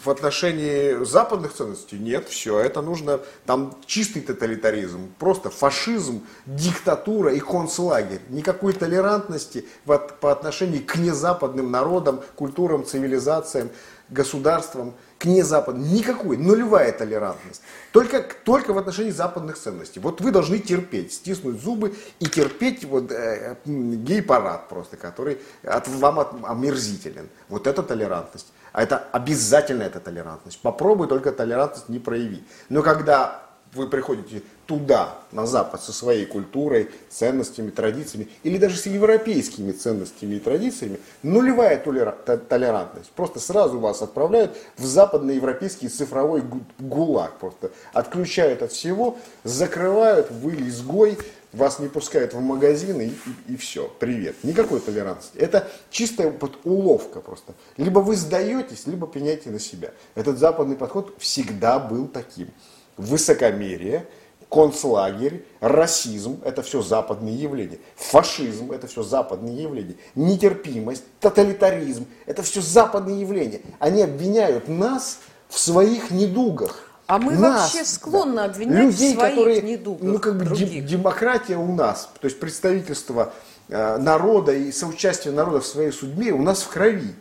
[0.04, 7.40] в отношении западных ценностей нет, все, это нужно, там чистый тоталитаризм, просто фашизм, диктатура и
[7.40, 8.22] концлагерь.
[8.30, 13.70] Никакой толерантности в по отношению к незападным народам, культурам, цивилизациям,
[14.10, 15.94] государствам, к незападным.
[15.94, 17.62] Никакой, нулевая толерантность.
[17.92, 20.00] Только, только в отношении западных ценностей.
[20.00, 26.20] Вот вы должны терпеть, стиснуть зубы и терпеть вот, э, гей-парад просто, который от, вам
[26.20, 27.30] от- омерзителен.
[27.50, 28.48] Вот это толерантность.
[28.72, 30.60] А это обязательно это толерантность.
[30.62, 32.44] Попробуй только толерантность не прояви.
[32.70, 38.86] Но когда вы приходите туда, на Запад, со своей культурой, ценностями, традициями, или даже с
[38.86, 43.12] европейскими ценностями и традициями, нулевая толера- то- толерантность.
[43.12, 47.38] Просто сразу вас отправляют в западноевропейский цифровой гу- гулаг.
[47.40, 51.18] Просто отключают от всего, закрывают, вы изгой,
[51.54, 53.14] вас не пускают в магазины
[53.48, 54.44] и, все, привет.
[54.44, 55.38] Никакой толерантности.
[55.38, 57.54] Это чистая вот уловка просто.
[57.78, 59.92] Либо вы сдаетесь, либо пеняйте на себя.
[60.16, 62.50] Этот западный подход всегда был таким.
[62.98, 64.08] Высокомерие,
[64.50, 67.80] концлагерь, расизм– это все западные явления.
[67.96, 69.96] Фашизм– это все западные явления.
[70.16, 73.62] Нетерпимость, тоталитаризм– это все западные явления.
[73.80, 76.91] Они обвиняют нас в своих недугах.
[77.12, 78.46] А мы Нас, вообще склонны да.
[78.46, 80.86] обвинять в людей, своих которые, недугах ну как бы других.
[80.86, 83.34] демократия у нас, то есть представительство
[83.68, 87.14] э, народа и соучастие народа в своей судьбе у нас в крови.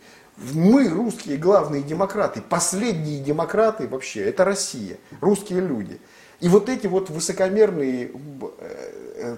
[0.53, 5.99] Мы, русские главные демократы, последние демократы вообще, это Россия, русские люди.
[6.39, 8.11] И вот эти вот высокомерные
[9.17, 9.35] э,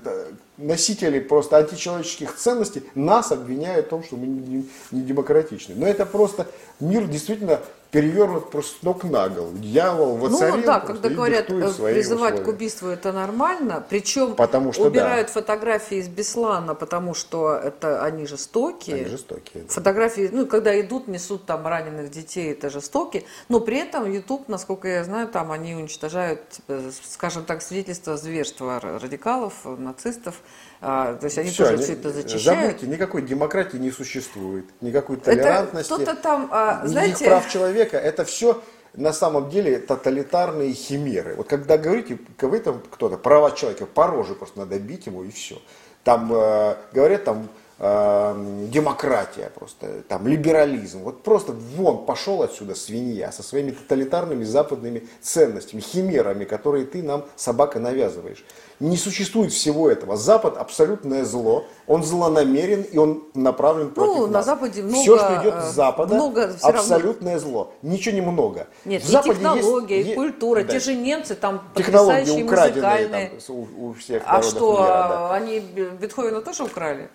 [0.57, 5.73] носители просто античеловеческих ценностей нас обвиняют в том, что мы не демократичны.
[5.75, 6.45] Но это просто
[6.79, 7.59] мир действительно
[7.93, 9.55] перевернут просто с ног на голову.
[9.55, 12.43] Дьявол воцарил Ну да, когда говорят, э, призывать условия.
[12.43, 18.25] к убийству это нормально, причем Потому что убирают фотографии из Беслана, потому что это они
[18.25, 18.95] жестокие.
[18.95, 19.63] Они жестокие.
[19.63, 19.69] да.
[19.73, 23.25] Фотографии, ну, когда идут, несут там раненых детей, это жестоки.
[23.47, 28.79] Но при этом YouTube, насколько я знаю, там они уничтожают, э, скажем так, свидетельства зверства
[28.81, 30.41] радикалов, нацистов.
[30.85, 32.43] А, то есть они Всё, тоже они- все это зачищают.
[32.61, 37.97] Забудьте, никакой демократии не существует, никакой Это толерантности, кто-то там, а, никаких знаете, прав человека.
[37.97, 38.61] Это все
[38.93, 41.35] на самом деле тоталитарные химеры.
[41.35, 45.31] Вот когда говорите, говорит там кто-то, права человека, по роже просто надо бить ему и
[45.31, 45.61] все.
[46.03, 47.47] Там э, говорят там
[47.79, 50.99] э, демократия просто, там либерализм.
[51.03, 57.25] Вот просто вон пошел отсюда свинья со своими тоталитарными западными ценностями, химерами, которые ты нам,
[57.35, 58.43] собака, навязываешь.
[58.79, 60.17] Не существует всего этого.
[60.17, 64.45] Запад абсолютное зло, он злонамерен и он направлен против Ну, на нас.
[64.45, 66.79] Западе много, Все, что идет э, с Запада, много всё равно.
[66.79, 67.73] абсолютное зло.
[67.81, 68.67] Ничего не много.
[68.83, 70.63] Нет, В и Западе технология, есть- и культура.
[70.63, 70.67] да.
[70.73, 73.31] Те же немцы там Технологии потрясающие музыкальные.
[73.47, 75.33] там, у, у всех А что, мира, да.
[75.33, 77.09] они Бе- Бетховена тоже украли?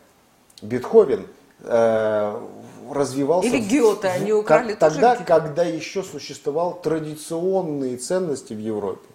[0.63, 1.27] Бетховен
[1.61, 2.41] э,
[2.91, 3.49] развивался...
[3.49, 5.25] Или Гёте, они как- украли тоже Тогда, Гёте?
[5.25, 9.07] когда еще существовал традиционные ценности в Европе.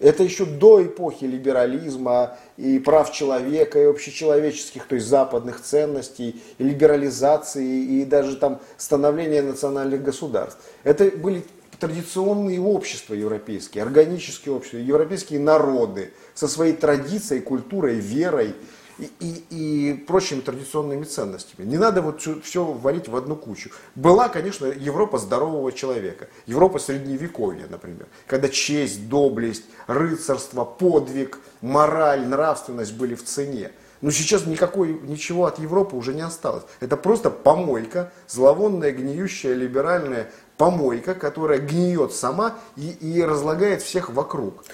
[0.00, 6.62] Это еще до эпохи либерализма и прав человека, и общечеловеческих, то есть западных ценностей, и
[6.62, 10.60] либерализации, и даже там становления национальных государств.
[10.84, 11.42] Это были
[11.80, 18.54] традиционные общества европейские, органические общества, европейские народы со своей традицией, культурой, верой
[18.98, 19.44] и, и-
[19.90, 21.66] и прочими традиционными ценностями.
[21.66, 23.70] Не надо вот все валить в одну кучу.
[23.94, 32.94] Была, конечно, Европа здорового человека, Европа средневековья, например, когда честь, доблесть, рыцарство, подвиг, мораль, нравственность
[32.94, 33.70] были в цене.
[34.00, 36.62] Но сейчас никакой, ничего от Европы уже не осталось.
[36.78, 44.64] Это просто помойка, зловонная, гниющая, либеральная помойка, которая гниет сама и, и разлагает всех вокруг.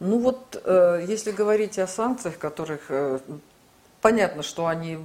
[0.00, 3.20] Ну вот, э, если говорить о санкциях, которых э,
[4.02, 4.98] понятно, что они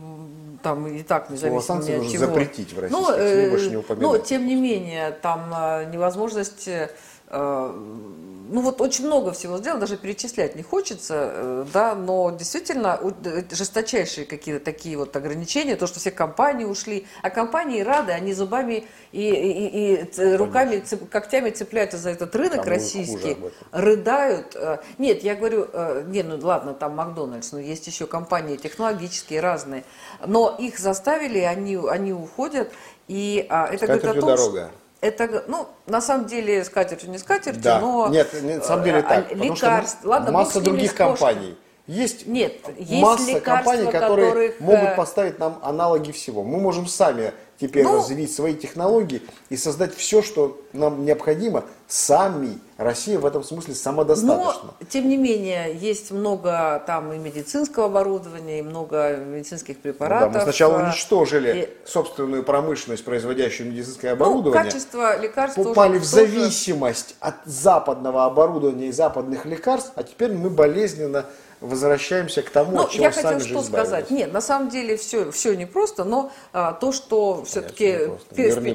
[0.64, 2.26] там и так независимо ни от чего.
[2.26, 4.12] запретить в российских ну, э, СМИ, больше не упоминать.
[4.12, 6.90] Но тем не менее, там э, невозможность э,
[7.30, 13.44] ну вот очень много всего сделано, даже перечислять не хочется, э, да, но действительно э,
[13.52, 18.88] жесточайшие какие-то такие вот ограничения, то, что все компании ушли, а компании рады, они зубами
[19.12, 23.34] и, и- и ц- руками, цеп- когтями цепляются за этот рынок хуже российский,
[23.74, 24.56] рыдают.
[24.56, 29.42] Э, Нет, я говорю, э, не, ну ладно, там Макдональдс, но есть еще компании технологические
[29.42, 29.84] разные,
[30.26, 32.72] но их заставили, они, они уходят,
[33.10, 34.72] и а, это говорит о Скатертью том, что- дорога.
[35.00, 37.80] Это, ну, на самом деле, скатертью не скатертью, Да.
[37.80, 38.08] но...
[38.08, 39.26] Нет, на самом деле э, так.
[39.32, 41.58] а, потому что Лекарств, ладно, масса других компаний.
[41.86, 46.44] Есть Нет, есть масса компаний, которые которых, могут э, поставить нам аналоги всего.
[46.44, 52.60] Мы можем сами теперь Ну, развить свои технологии и создать все, что нам необходимо, сами.
[52.78, 54.74] Россия в этом смысле самодостаточна.
[54.80, 60.34] Но, тем не менее, есть много там и медицинского оборудования, и много медицинских Ну препаратов.
[60.34, 64.64] да, мы сначала а, уничтожили и- собственную промышленность, производящую медицинское Ну, оборудование.
[64.64, 70.52] качество лекарств попали в тоже- зависимость от западного оборудования и западных лекарств, а теперь мы
[70.52, 71.26] болезненно
[71.62, 74.12] возвращаемся к тому, Ну, от чего я сами хотела же что сказать.
[74.12, 78.10] Нет, на самом деле все, все непросто, но а, то, что все-таки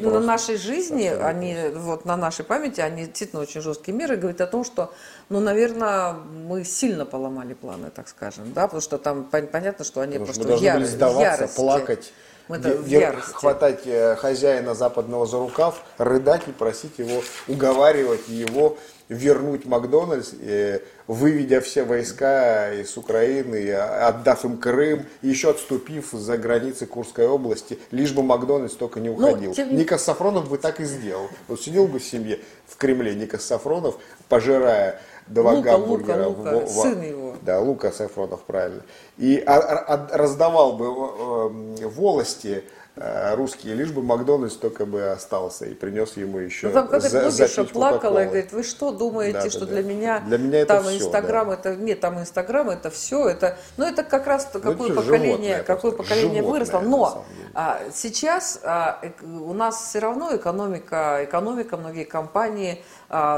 [0.01, 4.41] на нашей жизни, Совсем они, вот на нашей памяти, они действительно очень жесткие меры, говорит
[4.41, 4.93] о том, что,
[5.29, 10.01] ну, наверное, мы сильно поломали планы, так скажем, да, потому что там пон- понятно, что
[10.01, 11.57] они Потому что просто мы должны в были яро- в сдаваться, ярости.
[11.57, 12.13] плакать,
[12.49, 13.33] это в ярости.
[13.33, 18.77] хватать э, хозяина западного за рукав, рыдать и просить его, уговаривать его
[19.09, 20.81] вернуть Макдональдс, э,
[21.13, 28.13] выведя все войска из Украины, отдав им Крым, еще отступив за границы Курской области, лишь
[28.13, 29.51] бы Макдональдс только не уходил.
[29.51, 31.29] Ну, тем Никас Сафронов бы так и сделал.
[31.49, 33.97] Вот сидел бы в семье в Кремле Никас Сафронов,
[34.29, 36.27] пожирая два Лука, гамбургера.
[36.27, 37.37] Лука, в- Лука, в- сын его.
[37.43, 38.83] да, Лука Сафронов, правильно.
[39.19, 42.65] И а- а- раздавал бы э, э, волости
[42.97, 47.65] русские, лишь бы Макдональдс только бы остался и принес ему еще Ну, там какая-то блогерша
[47.65, 49.67] плакала и говорит, вы что думаете, Да, да, что да.
[49.67, 51.55] для меня, Для меня это там всё, Инстаграм, да.
[51.55, 55.63] это нет, там Инстаграм, это все, это, ну это как раз то, какое это поколение,
[55.63, 56.81] какое поколение животное, выросло.
[56.81, 57.25] Но
[57.55, 62.85] а, сейчас а, эк- у нас все равно экономика, экономика, многие компании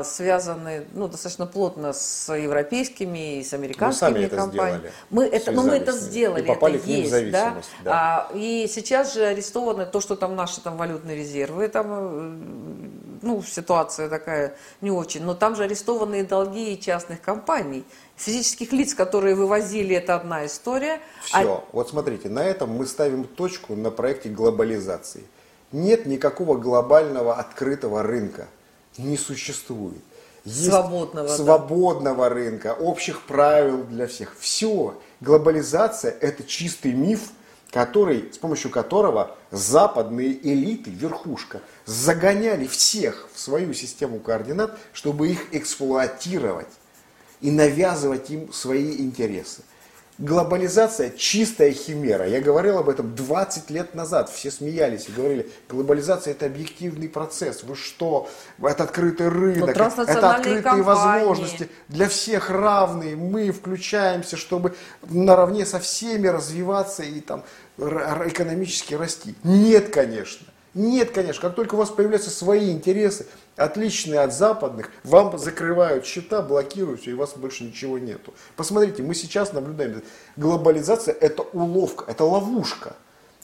[0.05, 4.93] связаны, ну достаточно плотно с европейскими и с американскими это компаниями.
[5.11, 7.71] Мы это, но мы Связались это сделали, И попали это к ним в есть, зависимость,
[7.83, 7.93] да.
[8.31, 12.37] А, и сейчас же арестованы то, что там наши там валютные резервы, там, э,
[13.23, 17.85] ну, ситуация такая не очень, но там же арестованные долги частных компаний.
[18.17, 21.01] Физических лиц, которые вывозили, это одна история.
[21.33, 21.65] А Все.
[21.73, 25.25] Вот смотрите, на этом мы ставим точку на проекте глобализации.
[25.73, 28.47] Нет никакого глобального открытого рынка.
[28.99, 30.03] Не существует.
[30.47, 31.37] Свободного, да.
[31.37, 34.37] свободного рынка, общих правил для всех.
[34.39, 35.01] Все.
[35.21, 37.31] Глобализация– это чистый миф,
[37.71, 45.55] который, с помощью которого западные элиты, верхушка, загоняли всех в свою систему координат, чтобы их
[45.55, 46.69] эксплуатировать
[47.41, 49.63] и навязывать им свои интересы.
[50.19, 52.25] Глобализация– чистая химера.
[52.27, 54.31] Я говорил об этом 20 лет назад.
[54.31, 57.65] Все смеялись и говорили, глобализация– это объективный процесс.
[57.65, 58.29] Вы что?
[58.63, 60.83] Это открытый рынок, это открытые компании.
[60.83, 61.69] возможности.
[61.89, 63.17] Для всех равные.
[63.17, 67.43] Мы включаемся, чтобы наравне со всеми развиваться и там
[67.77, 69.35] экономически расти.
[69.43, 70.47] Нет, конечно.
[70.75, 71.41] Нет, конечно.
[71.41, 77.13] Как только у вас появляются свои интересы, отличные от западных, вам закрывают счета, блокируют все,
[77.13, 78.35] и у вас больше ничего нету.
[78.57, 80.03] Посмотрите, мы сейчас наблюдаем.
[80.37, 82.97] Глобализация– это уловка, это ловушка.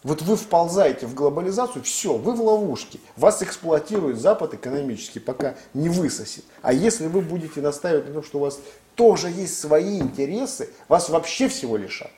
[0.02, 2.98] Вот вы вползаете в глобализацию, все, вы в ловушке.
[3.16, 6.44] Вас эксплуатирует Запад экономически, пока не высосет.
[6.62, 8.60] А если вы будете настаивать на том, что у вас
[8.96, 12.10] тоже есть свои интересы, вас вообще всего лишат.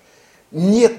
[0.53, 0.93] Нет,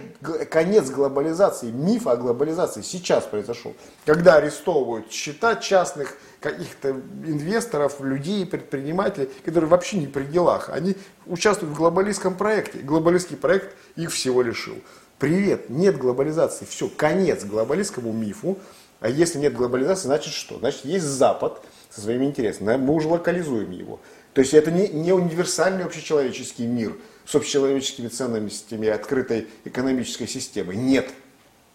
[0.50, 3.76] конец глобализации, миф о глобализации сейчас произошел.
[4.04, 10.70] Когда арестовывают счета частных каких-то инвесторов, людей, предпринимателей, которые вообще не при делах.
[10.70, 12.80] Они участвуют в глобалистском проекте.
[12.80, 14.76] Глобалистский проект их всего лишил.
[15.20, 16.66] Привет, нет глобализации.
[16.66, 18.58] Все, конец глобалистскому мифу.
[19.00, 20.58] А если нет глобализации, значит что?
[20.58, 21.62] Значит, есть Запад
[21.92, 22.76] со своими интересами.
[22.76, 24.00] Мы уже локализуем его.
[24.34, 30.76] То есть это не, не универсальный общечеловеческий мир с общечеловеческими ценностями и открытой экономической системой.
[30.76, 31.10] Нет.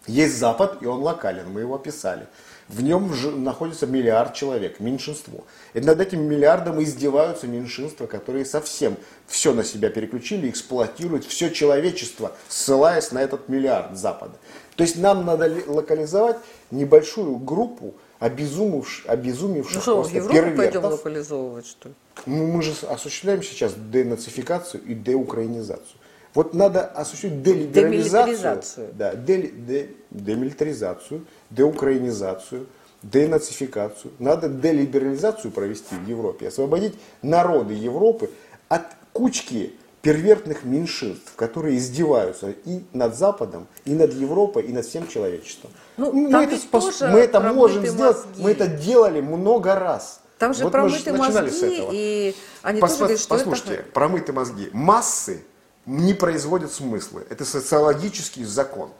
[0.07, 2.27] Есть Запад, и он локален, мы его описали.
[2.67, 3.11] В нем
[3.43, 5.43] находится миллиард человек, меньшинство.
[5.73, 8.95] И над этим миллиардом издеваются меньшинства, которые совсем
[9.27, 14.33] все на себя переключили, эксплуатируют все человечество, ссылаясь на этот миллиард Запада.
[14.75, 16.37] То есть нам надо ли- локализовать
[16.69, 21.95] небольшую группу обезумевших, обезумевших ну что, в просто Европу пойдем локализовывать, что ли?
[22.25, 25.97] Ну, мы же осуществляем сейчас денацификацию и деукраинизацию.
[26.35, 28.89] Вот надо осуществить делиберализацию, Демилитаризацию.
[28.93, 32.67] да, дели- де- демилитаризацию, деукраинизацию,
[33.01, 34.11] денацификацию.
[34.19, 38.29] Надо делиберализацию провести в Европе, освободить народы Европы
[38.67, 45.07] от кучки первертных меньшинств, которые издеваются и над Западом, и над Европой, и над всем
[45.07, 45.71] человечеством.
[45.97, 48.43] Ну, мы, это, спос- мы это промыты можем сделать, мозги.
[48.43, 50.21] мы это делали много раз.
[50.37, 51.89] Там же Вот мы промыты начинали с мозги, этого.
[51.93, 53.91] и они Пос- тоже говорят, что Послушайте, это...
[53.91, 54.69] промытые мозги.
[54.71, 55.43] Массы
[55.85, 57.25] не производят смыслы.
[57.29, 58.91] Это социологический закон.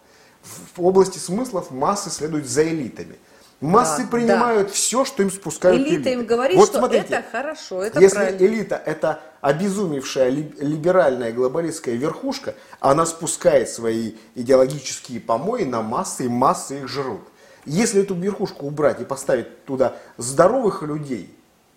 [0.75, 3.17] В области смыслов массы следуют за элитами.
[3.61, 4.73] Массы Да, принимают да.
[4.73, 8.45] все, что им спускают Элита им говорит, Вот что смотрите, это хорошо, это Если правильно.
[8.45, 16.29] элита это обезумевшая ли- либеральная глобалистская верхушка, она спускает свои идеологические помои на массы, и
[16.29, 17.21] массы их жрут.
[17.65, 21.33] Если эту верхушку убрать и поставить туда здоровых людей,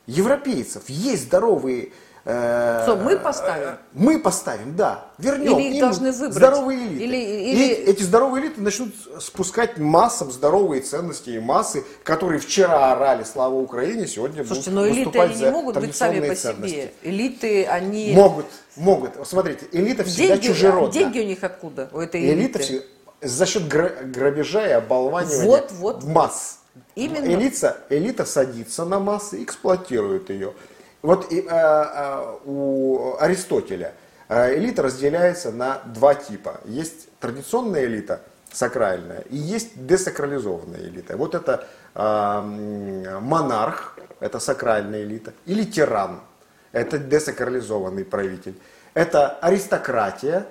[0.06, 1.90] европейцев, есть здоровые...
[2.24, 3.76] э, Что, мы поставим?
[3.92, 5.06] Мы поставим, да.
[5.18, 6.34] Вернем Или их им должны выбрать?
[6.34, 7.04] здоровые элиты.
[7.04, 12.92] Или- И или- эти здоровые элиты начнут спускать массам здоровые ценности и массы, которые вчера
[12.92, 16.34] орали «Слава Украине», сегодня Слушайте, будут но элиты, они за не могут быть сами по
[16.34, 16.74] ценности.
[16.74, 16.92] себе.
[17.02, 18.12] Элиты, они...
[18.14, 18.46] Могут,
[18.76, 19.10] могут.
[19.26, 20.92] Смотрите, элита всегда Деньги, чужеродна.
[20.92, 22.58] деньги у них откуда, у этой Элита элиты?
[22.60, 22.84] всегда-
[23.22, 26.04] за счет гра- грабежа и оболванивания Вот, вот.
[26.04, 26.58] масс.
[26.94, 27.26] Именно.
[27.26, 30.54] Элита, элита садится на массы, эксплуатирует ее.
[31.02, 33.92] Вот и, э, э, у Аристотеля
[34.28, 36.60] э, элита разделяется на два типа.
[36.64, 38.20] Есть традиционная элита,
[38.52, 41.16] сакральная, и есть десакрализованная элита.
[41.16, 46.20] Вот это м, монарх, это сакральная элита, или тиран,
[46.70, 48.54] это десакрализованный правитель.
[48.94, 50.46] Это аристократия,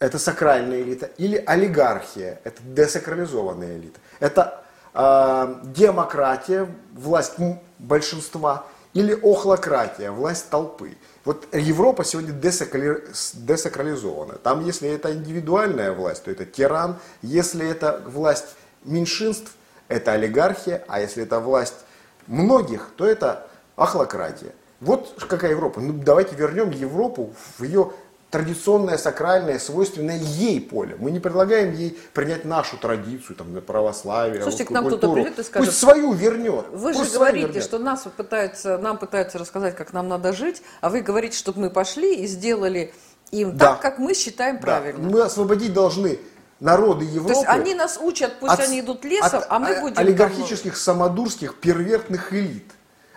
[0.00, 4.00] это сакральная элита, или олигархия, это десакрализованная элита.
[4.18, 4.64] Это
[4.94, 7.34] э, демократия, власть
[7.78, 10.96] большинства, или охлократия, власть толпы.
[11.24, 14.34] Вот Европа сегодня десакрализована.
[14.34, 16.98] Там, если это индивидуальная власть, то это тиран.
[17.22, 19.52] Если это власть меньшинств,
[19.88, 20.84] это олигархия.
[20.88, 21.84] А если это власть
[22.26, 24.52] многих, то это охлократия.
[24.80, 25.80] Вот какая Европа.
[25.80, 27.92] Ну, давайте вернем Европу в ее
[28.32, 30.96] традиционное, сакральное, свойственное ей поле.
[30.98, 35.42] Мы не предлагаем ей принять нашу традицию, там, православие, Слушайте, к нам кто-то придет и
[35.42, 36.64] скажет, Пусть свою вернет.
[36.72, 37.62] Вы же говорите, вернет.
[37.62, 41.70] что нас пытаются, нам пытаются рассказать, как нам надо жить, а вы говорите, чтобы мы
[41.70, 42.94] пошли и сделали
[43.32, 43.72] им Да.
[43.72, 45.06] так, как мы считаем Да, правильно.
[45.10, 46.18] Мы освободить должны
[46.58, 47.34] народы То Европы.
[47.34, 49.98] есть они нас учат, пусть от- они идут лесом, от а мы будем...
[49.98, 52.70] олигархических, самодурских, первертных элит.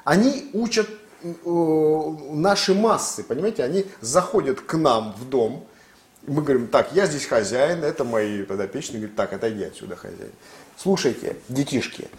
[0.04, 0.90] Они учат
[1.46, 5.66] наши массы, понимаете, они заходят к нам в дом,
[6.28, 10.32] мы говорим, так, я здесь хозяин, это мои подопечные, говорят, так, отойди отсюда, хозяин.
[10.78, 12.10] Слушайте, детишки,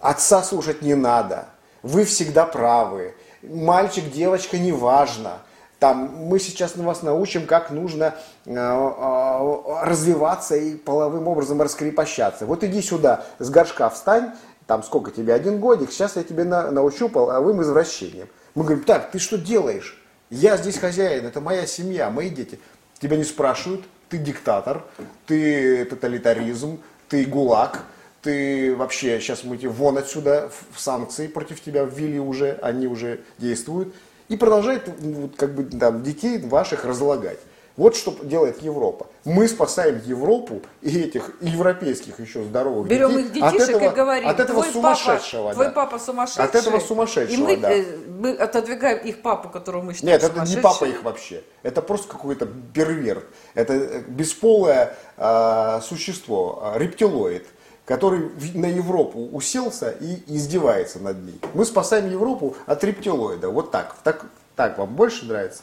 [0.00, 1.48] отца слушать не надо,
[1.82, 5.38] вы всегда правы, мальчик, девочка, неважно.
[5.78, 8.14] Там, мы сейчас на вас научим, как нужно
[8.46, 12.46] э, э, развиваться и половым образом раскрепощаться.
[12.46, 14.30] Вот иди сюда, с горшка встань,
[14.66, 18.28] там сколько тебе, один годик, сейчас я тебе на- научу половым извращением.
[18.54, 20.00] Мы говорим, так, ты что делаешь?
[20.30, 22.58] Я здесь хозяин, это моя семья, мои дети.
[23.00, 24.84] Тебя не спрашивают, ты диктатор,
[25.26, 27.82] ты тоталитаризм, ты гулаг,
[28.22, 33.20] ты вообще, сейчас мы тебе вон отсюда, в- санкции против тебя ввели уже, они уже
[33.38, 33.92] действуют.
[34.28, 34.88] И продолжает
[35.36, 37.38] как бы, там, детей ваших разлагать.
[37.76, 39.06] Вот что делает Европа.
[39.24, 43.94] Мы спасаем Европу и этих европейских еще здоровых Берем детей их детишек от этого, и
[43.94, 45.42] говорим, от этого твой сумасшедшего.
[45.44, 45.72] папа, твой да.
[45.72, 46.44] папа сумасшедший.
[46.44, 47.72] От этого сумасшедшего, И мы, да.
[47.72, 51.42] э, мы отодвигаем их папу, которого мы считаем Нет, это не папа их вообще.
[51.62, 53.24] Это просто какой-то перверт.
[53.54, 57.46] Это э, бесполое а, существо, а, рептилоид,
[57.86, 61.40] который на Европу уселся и издевается над ней.
[61.54, 63.48] Мы спасаем Европу от рептилоида.
[63.48, 63.96] Вот так.
[64.04, 65.62] Так, так вам больше нравится?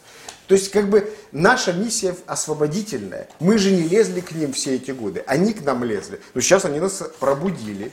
[0.50, 3.28] То есть, как бы, наша миссия освободительная.
[3.39, 5.24] Мы же не лезли к ним все эти годы.
[5.28, 6.20] Они к нам лезли.
[6.34, 7.91] Но сейчас они нас пробудили.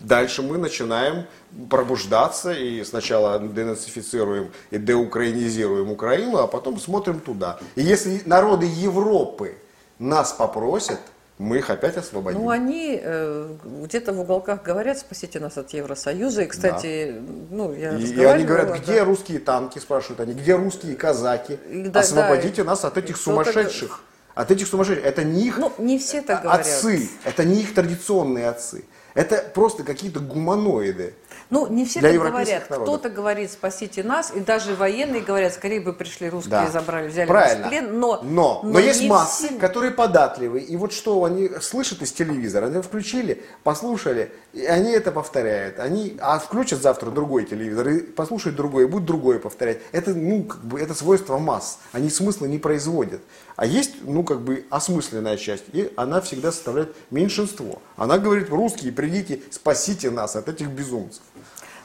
[0.00, 1.26] Дальше мы начинаем
[1.70, 7.60] пробуждаться и сначала денацифицируем и деукраинизируем Украину, а потом смотрим туда.
[7.76, 9.54] И если народы Европы
[10.00, 10.98] нас попросят,
[11.42, 12.40] мы их опять освободим.
[12.40, 16.42] Ну, они э, где-то в уголках говорят, спасите нас от Евросоюза.
[16.42, 17.20] И, кстати,
[17.50, 19.04] ну, я и, и они говорят, где да.
[19.04, 21.58] русские танки, спрашивают они, где русские казаки?
[21.68, 24.00] И да, Освободите да, нас от этих сумасшедших.
[24.34, 25.04] От этих сумасшедших.
[25.04, 26.60] Это не их Ну, не все так говорят.
[26.60, 28.84] отцы, это не их традиционные отцы.
[29.14, 31.14] Это просто какие-то гуманоиды.
[31.50, 32.64] Ну, не все так говорят.
[32.64, 36.70] Кто-то говорит, спасите нас, и даже военные говорят, скорее бы пришли русские, Да.
[36.70, 37.58] забрали, взяли Правильно.
[37.58, 39.58] нас в плен, но, но, но есть не массы, все.
[39.58, 40.64] которые податливые.
[40.64, 45.78] И вот что они слышат из телевизора, они включили, послушали, и они это повторяют.
[45.78, 49.80] Они, а включат завтра другой телевизор, и послушают другой, и будут другое повторять.
[49.92, 51.80] Это, ну, как бы, это свойство масс.
[51.92, 53.20] Они смысла не производят.
[53.56, 57.82] А есть, ну, как бы, осмысленная часть, и она всегда составляет меньшинство.
[57.96, 61.22] Она говорит, русские, придите, спасите нас от этих безумцев.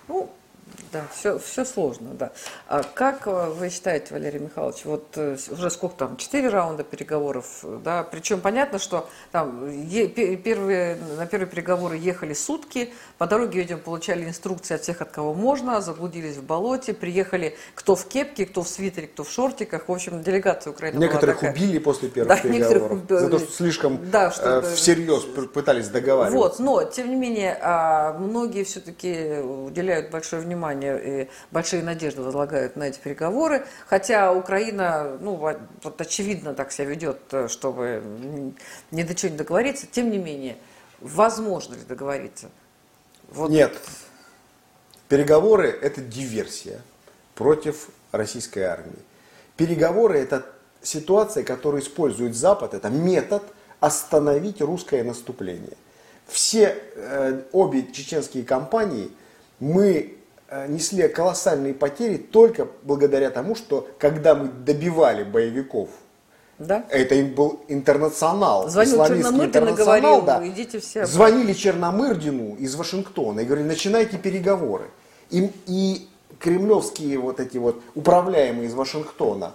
[0.08, 0.32] Ну,
[0.98, 2.32] Да, все, все сложно, да.
[2.68, 7.64] А как э, вы считаете, Валерий Михайлович, вот э, уже сколько там, четыре раунда переговоров,
[7.84, 13.80] да, причем понятно, что там е, первые, на первые переговоры ехали сутки, по дороге, видимо,
[13.80, 18.64] получали инструкции от всех, от кого можно, заблудились в болоте, приехали кто в кепке, кто
[18.64, 21.52] в свитере, кто в шортиках, в общем, делегация Украины Некоторых была такая.
[21.54, 25.44] убили после первых Да, переговоров, некоторых за то, что слишком Да, э, что- всерьез п-
[25.44, 26.38] пытались договариваться.
[26.38, 32.76] Вот, но тем не менее, а, многие все-таки уделяют большое внимание и большие надежды возлагают
[32.76, 38.04] на эти переговоры, хотя Украина, ну, во- вот очевидно так себя ведет, э, чтобы
[38.92, 40.58] ни до чего не договориться, тем не менее,
[41.02, 42.50] возможно ли договориться?
[43.30, 43.78] Вот Нет.
[45.10, 46.82] Переговоры– это диверсия
[47.36, 49.00] против российской армии.
[49.56, 50.46] Переговоры– это
[50.82, 53.44] ситуация, которую использует Запад, это метод
[53.80, 55.78] остановить русское наступление.
[56.28, 59.12] Все э, обе чеченские кампании
[59.60, 60.17] мы
[60.68, 65.90] несли колоссальные потери только благодаря тому, что когда мы добивали боевиков
[66.58, 66.86] Да?
[66.90, 68.70] это им был интернационал.
[68.70, 71.06] Звонил исламистский интернационал, говорил, идите все.
[71.06, 74.86] Звонили Черномырдину из Вашингтона и говорили, начинайте переговоры.
[75.30, 76.08] И, и
[76.40, 79.52] кремлевские вот эти вот управляемые из Вашингтона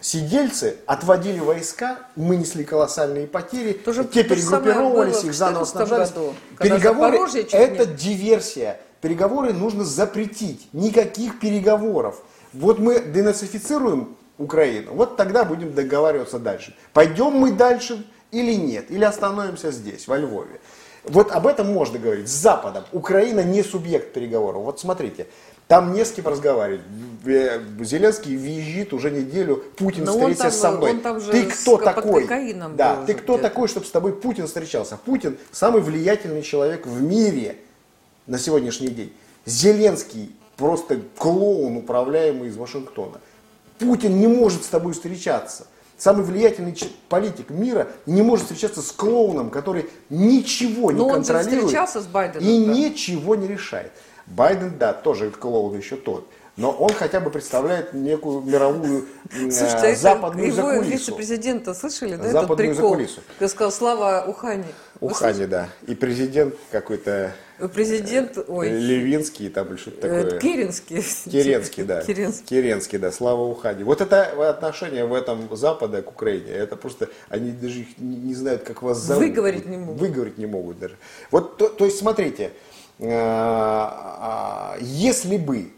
[0.00, 5.70] сидельцы отводили войска, мы несли колоссальные потери, То же- те перегруппировались, было их заново 14
[5.72, 6.10] снабжались.
[6.10, 7.18] году, когда Переговоры
[7.50, 8.80] это диверсия.
[9.00, 10.68] Переговоры нужно запретить.
[10.72, 12.22] Никаких переговоров.
[12.52, 16.74] Вот мы денацифицируем Украину, вот тогда будем договариваться дальше.
[16.92, 20.60] Пойдем мы дальше или нет, или остановимся здесь, во Львове.
[21.04, 22.28] Вот об этом можно говорить.
[22.28, 22.84] С Западом.
[22.92, 24.62] Украина не субъект переговоров.
[24.64, 25.26] Вот смотрите,
[25.66, 26.82] там не с кем разговаривать.
[27.24, 30.90] Э, Зеленский визжит уже неделю, Путин Но он встретится там, со мной.
[31.32, 32.26] ты с- кто под такой?
[32.76, 34.98] Да, ты кто такой, чтобы с тобой Путин встречался?
[34.98, 37.56] Путин самый влиятельный человек в мире
[38.28, 39.12] на сегодняшний день.
[39.46, 43.20] Зеленский просто клоун, управляемый из Вашингтона.
[43.78, 45.66] Путин не может с тобой встречаться.
[45.96, 46.76] Самый влиятельный
[47.08, 52.64] политик мира не может встречаться с клоуном, который ничего не Но контролирует с Байденом, и
[52.64, 52.72] да.
[52.72, 53.90] ничего не решает.
[54.26, 56.28] Байден, да, тоже клоун еще тот.
[56.56, 60.90] Но он хотя бы представляет некую мировую э, Слушайте, а западную его закулису.
[60.90, 62.90] вице-президента слышали, да, этот Западную прикол?
[62.90, 63.20] закулису.
[63.38, 64.64] Ты сказал, Слава Ухани.
[65.00, 65.68] Вы Ухани, да.
[65.86, 67.32] И президент какой-то?
[67.74, 70.40] Президент, ой, Левинский там или что-то э, такое.
[70.40, 71.02] Керенский.
[71.30, 72.02] Керенский, да.
[72.02, 72.46] Керенский.
[72.46, 73.82] Керенский, да, слава Ухани.
[73.82, 78.34] Вот это отношение в этом Запада к Украине, это просто, они даже их не, не
[78.34, 79.24] знают, как вас зовут.
[79.24, 80.00] Выговорить не могут.
[80.00, 80.96] Выговорить не могут даже.
[81.32, 82.52] Вот, то, то есть, смотрите,
[83.00, 85.72] э, а, если бы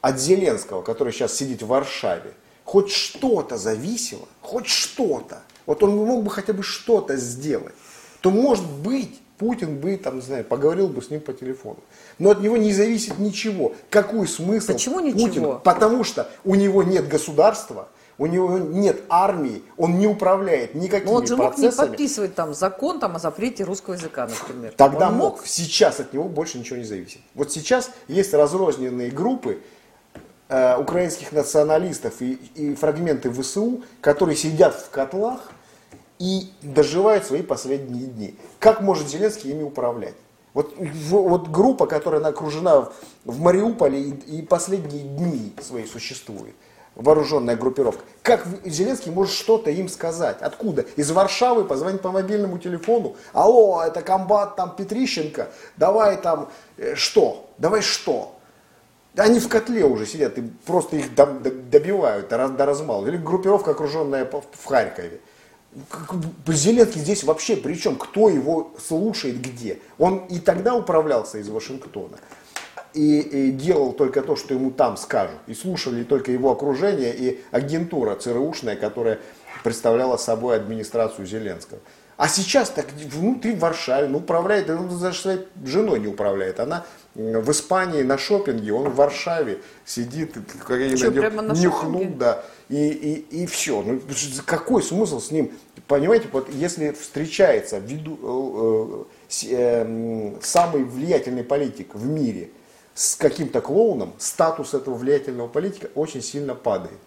[0.00, 2.32] от Зеленского, который сейчас сидит в Варшаве,
[2.64, 7.74] хоть что-то зависело, хоть что-то, вот он мог бы хотя бы что-то сделать,
[8.20, 11.78] то, может быть, Путин бы, там, не знаю, поговорил бы с ним по телефону.
[12.18, 13.72] Но от него не зависит ничего.
[13.88, 15.60] Какой смысл Почему ничего?
[15.62, 21.16] Потому что у него нет государства, у него нет армии, он не управляет никакими Но
[21.16, 21.86] он же мог не процессами.
[21.88, 24.72] подписывать там закон там, о запрете русского языка, например.
[24.76, 25.46] Тогда Он мог.
[25.46, 27.20] Сейчас от него больше ничего не зависит.
[27.34, 29.60] Вот сейчас есть разрозненные группы
[30.48, 35.52] э, украинских националистов и, и фрагменты ВСУ, которые сидят в котлах
[36.18, 38.34] и доживают свои последние дни.
[38.58, 40.14] Как может Зеленский ими управлять?
[40.54, 42.88] Вот, вот группа, которая окружена
[43.24, 46.54] в, Мариуполе и, и последние дни свои существует,
[46.96, 48.02] вооруженная группировка.
[48.22, 50.38] Как Зеленский может что-то им сказать?
[50.40, 50.84] Откуда?
[50.96, 53.14] Из Варшавы позвонить по мобильному телефону.
[53.32, 57.48] Алло, это комбат там Петрищенко, давай там э, что?
[57.58, 58.34] Давай что?
[59.16, 63.06] Они в котле уже сидят и просто их до- до- добивают до, до размала.
[63.06, 65.20] Или группировка, окруженная в Харькове.
[66.46, 67.96] Зеленский здесь вообще при чем?
[67.96, 69.78] Кто его слушает где?
[69.98, 72.18] Он и тогда управлялся из Вашингтона.
[72.94, 75.38] И, и делал только то, что ему там скажут.
[75.46, 79.20] И слушали только его окружение и агентура ЦРУшная, которая
[79.62, 81.80] представляла собой администрацию Зеленского.
[82.16, 86.58] А сейчас так внутри в Варшаве, ну управляет, он даже своей женой не управляет.
[86.58, 90.34] Она в Испании на шопинге, он в Варшаве сидит,
[90.66, 92.88] как я Чё, на нем прямо на нюхнул, да, и,
[93.30, 93.82] и, и все.
[93.82, 94.00] Ну,
[94.44, 95.52] какой смысл с ним?
[95.86, 102.50] Понимаете, вот если встречается виду, э, э, с- э, м, самый влиятельный политик в мире
[102.94, 106.98] с каким-то клоуном, статус этого влиятельного политика очень сильно падает.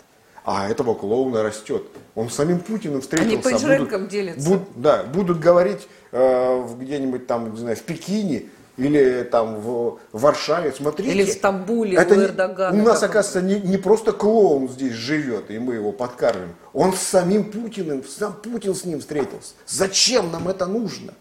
[0.44, 1.84] А этого клоуна растет.
[2.16, 3.32] Он с самим Путиным встретился.
[3.34, 4.50] Они по жренкам делятся.
[4.50, 8.46] буд- да, будут говорить э, где-нибудь там, не знаю, в Пекине
[8.78, 10.72] или там в Варшаве.
[10.72, 11.12] Смотрите.
[11.12, 14.94] Или в Стамбуле это у не- Эрдогана, У нас, оказывается, не, не просто клоун здесь
[14.94, 16.56] живет, и мы его подкармливаем.
[16.74, 19.54] Он с самим Путиным, сам Путин с ним встретился.
[19.68, 21.14] Зачем нам это нужно?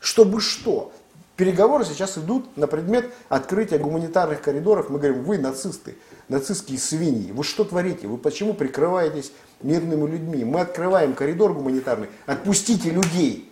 [0.00, 0.92] Чтобы что?
[1.36, 4.90] Переговоры сейчас идут на предмет открытия гуманитарных коридоров.
[4.90, 5.96] Мы говорим, вы нацисты,
[6.28, 7.32] нацистские свиньи.
[7.32, 8.06] Вы что творите?
[8.06, 9.32] Вы почему прикрываетесь
[9.62, 10.44] мирными людьми?
[10.44, 12.08] Мы открываем коридор гуманитарный.
[12.26, 13.50] Отпустите людей.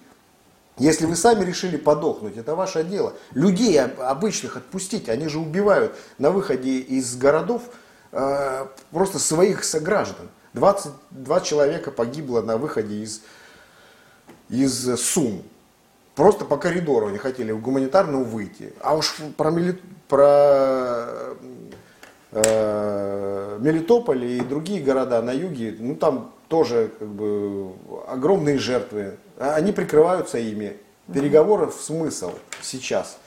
[0.79, 3.15] Если вы сами решили подохнуть, это ваше дело.
[3.33, 7.63] Людей обычных отпустите, они же убивают на выходе из городов
[8.13, 10.29] э, просто своих сограждан.
[10.55, 13.23] 22 человека погибло на выходе из,
[14.49, 15.43] из Сум.
[16.15, 18.73] Просто по коридору они хотели в гуманитарную выйти.
[18.81, 19.81] А уж про, Мели...
[20.09, 21.37] про
[22.33, 27.73] Мелитополь и другие города на юге, ну там тоже как бы
[28.07, 29.17] огромные жертвы.
[29.39, 30.77] Они прикрываются ими.
[31.13, 33.19] Переговоров смысл сейчас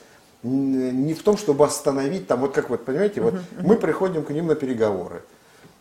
[0.44, 4.46] не в том, чтобы остановить там, вот как вот, понимаете, вот мы приходим к ним
[4.46, 5.22] на переговоры.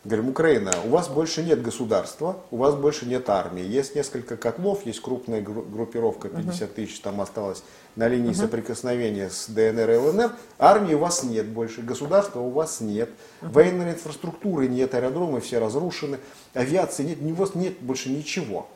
[0.06, 3.64] Говорим, Украина, у вас больше нет государства, у вас больше нет армии.
[3.64, 7.64] Есть несколько котлов, есть крупная группировка, 50 тысяч там осталось
[7.96, 10.32] на линии соприкосновения с ДНР и ЛНР.
[10.60, 13.10] Армии у вас нет больше, государства у вас нет,
[13.42, 16.20] uh военной инфраструктуры нет, аэродромы все разрушены,
[16.54, 18.68] авиации нет, у вас нет больше ничего.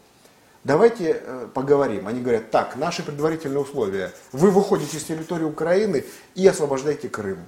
[0.63, 2.07] Давайте э, поговорим.
[2.07, 4.11] Они говорят, так, наши предварительные условия.
[4.31, 6.03] Вы выходите с территории Украины
[6.35, 7.39] и освобождаете Крым.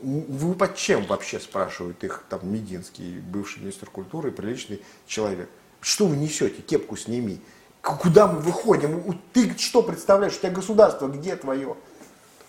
[0.00, 5.48] Вы под чем вообще, спрашивают их там Мединский, бывший министр культуры, приличный человек.
[5.80, 6.62] Что вы несете?
[6.62, 7.40] Кепку сними.
[7.82, 9.20] Куда мы выходим?
[9.32, 10.36] Ты что представляешь?
[10.36, 11.76] У тебя государство где твое?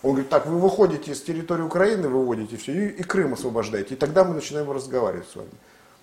[0.02, 3.94] Он говорит, так, вы выходите с территории Украины, выводите все, и, и Крым освобождаете.
[3.94, 5.50] И тогда мы начинаем разговаривать с вами.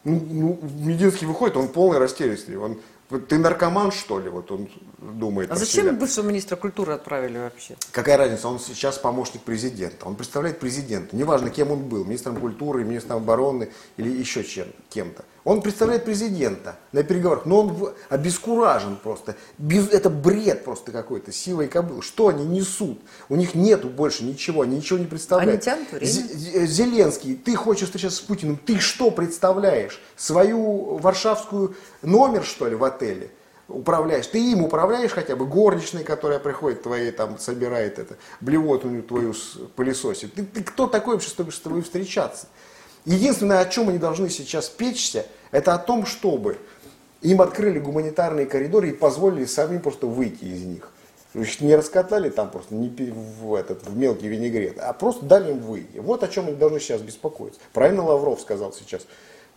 [0.03, 2.51] Ну, ну Мединский выходит, он полный растерянности.
[2.51, 2.79] Он
[3.09, 4.29] ты наркоман, что ли?
[4.29, 5.49] Вот он думает.
[5.51, 5.93] А зачем себя.
[5.93, 7.75] бывшего министра культуры отправили вообще?
[7.91, 8.47] Какая разница?
[8.49, 10.05] Он сейчас помощник президента.
[10.05, 11.15] Он представляет президента.
[11.15, 15.23] Неважно, кем он был, министром культуры, министром обороны или еще чем, кем-то.
[15.47, 19.37] Он представляет президента на переговорах, но он обескуражен просто.
[19.57, 22.01] Без, это бред просто какой-то, сила и кобыл.
[22.01, 22.99] Что они несут?
[23.29, 25.65] У них нету больше ничего, они ничего не представляют.
[25.65, 26.67] Они тянут время.
[26.67, 30.01] Зеленский, ты хочешь встречаться с Путиным, ты что представляешь?
[30.17, 33.31] Свою варшавскую номер, что ли, в отеле?
[33.69, 39.33] управляешь, ты им управляешь хотя бы, горничной, которая приходит твоей, там, собирает это, блевоту твою
[39.77, 40.33] пылесосит.
[40.33, 42.47] Ты, ты кто такой чтобы с тобой встречаться?
[43.07, 46.57] Единственное, о чем они должны сейчас печься, это о том, чтобы
[47.21, 50.91] им открыли гуманитарные коридоры и позволили самим просто выйти из них.
[51.33, 55.59] Их не раскатали там просто не в, этот, в мелкий винегрет, а просто дали им
[55.59, 55.99] выйти.
[55.99, 57.61] Вот о чем они должны сейчас беспокоиться.
[57.71, 59.03] Правильно Лавров сказал сейчас.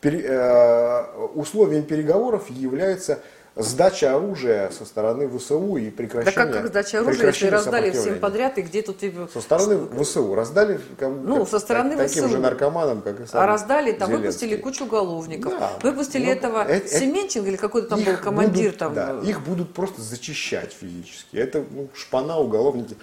[0.01, 3.19] Пере, э, условием переговоров является
[3.63, 6.35] сдача оружия со стороны ВСУ и прекращение...
[6.35, 9.01] Да как, как сдача оружия, если раздали всем подряд, и где тут...
[9.33, 12.33] Со стороны ВСУ раздали ну, со стороны таким ВСУ.
[12.33, 14.27] же наркоманам, как и сам А раздали, там Зеленский.
[14.27, 15.53] выпустили кучу уголовников.
[15.59, 15.73] Да.
[15.83, 18.65] Выпустили ну, этого это, Семенченко или какой-то там был командир.
[18.65, 18.95] Будут, там.
[18.95, 21.37] Да, их будут просто зачищать физически.
[21.37, 22.97] Это ну, шпана, уголовники.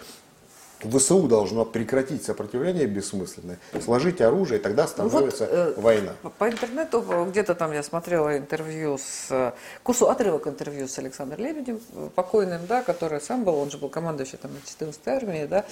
[0.80, 6.14] ВСУ должно прекратить сопротивление бессмысленное, сложить оружие, и тогда становится ну вот, э, война.
[6.38, 9.54] По интернету где-то там я смотрела интервью с
[9.84, 11.80] курсу отрывок интервью с Александром Лебедем,
[12.16, 15.66] покойным, да, который сам был, он же был командующий там 14-й армии, да,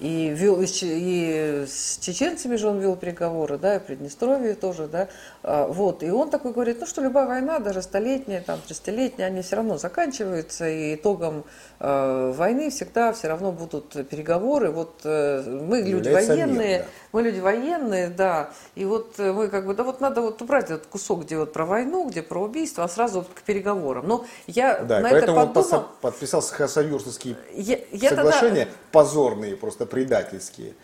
[0.00, 5.08] и, вел, и с чеченцами же он вел переговоры, да, и Приднестровье тоже, да.
[5.42, 9.42] А, вот, и он такой говорит, ну что любая война, даже столетняя, там, тридцатилетняя, они
[9.42, 14.70] все равно заканчиваются, и итогом э, войны всегда все равно будут переговоры.
[14.70, 16.86] Вот э, мы люди военные, мир, да.
[17.12, 20.66] мы люди военные, да, и вот э, мы как бы, да вот надо вот убрать
[20.66, 24.06] этот кусок, где вот про войну, где про убийство, а сразу вот к переговорам.
[24.06, 25.68] Но я да, на это подумал...
[25.72, 28.78] он подписал союзовские я, я соглашения, тогда...
[28.92, 30.74] позорные, просто предательские.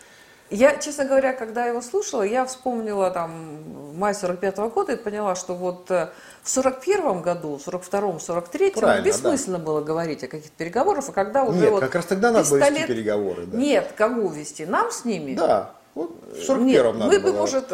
[0.51, 5.37] Я, честно говоря, когда его слушала, я вспомнила там май 45 -го года и поняла,
[5.37, 6.11] что вот э,
[6.43, 9.65] в 41 году, 42-м, 43-м бессмысленно да.
[9.65, 12.69] было говорить о каких-то переговорах, а когда уже Нет, вот как раз тогда надо пистолет...
[12.69, 13.47] было вести переговоры.
[13.47, 13.59] Да.
[13.59, 14.67] Нет, кого вести?
[14.67, 15.35] Нам с ними?
[15.35, 17.71] Да, вот в 41-м надо мы бы, может,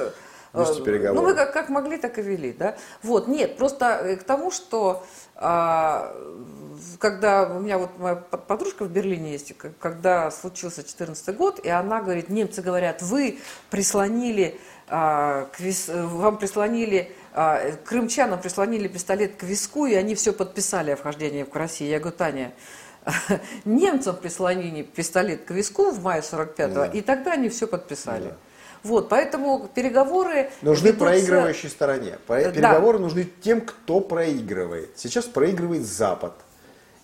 [0.53, 1.15] вести переговоры.
[1.15, 2.77] Ну, мы как, как могли, так и вели, да.
[3.03, 5.05] Вот, нет, просто э, к тому, что
[5.37, 6.15] а,
[6.99, 12.01] когда у меня вот моя подружка в Берлине есть, когда случился 14 год, и она
[12.01, 13.39] говорит, немцы говорят, вы
[13.71, 14.59] прислонили,
[14.89, 15.89] к вис...
[15.89, 21.55] вам прислонили, а, крымчанам прислонили пистолет к виску, и они все подписали о вхождении в
[21.55, 21.91] Россию.
[21.91, 22.53] Я говорю, Таня,
[23.65, 26.87] немцам прислонили пистолет к виску в мае 45-го, да.
[26.87, 28.29] и тогда они все подписали.
[28.29, 28.37] Да.
[28.83, 30.51] Вот, поэтому переговоры...
[30.63, 31.05] Нужны ведутся...
[31.07, 32.19] проигрывающей стороне.
[32.29, 33.05] Переговоры да.
[33.05, 34.91] нужны тем, кто проигрывает.
[34.97, 36.35] Сейчас проигрывает Запад.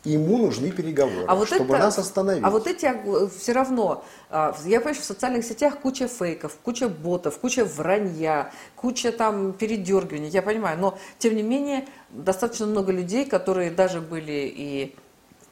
[0.04, 2.42] Ему нужны переговоры, а вот чтобы это, нас остановить.
[2.44, 2.90] А вот эти
[3.38, 8.50] все равно, а, я понимаю, что в социальных сетях куча фейков, куча ботов, куча вранья,
[8.74, 14.52] куча там передергиваний, я понимаю, но тем не менее достаточно много людей, которые даже были
[14.52, 14.96] и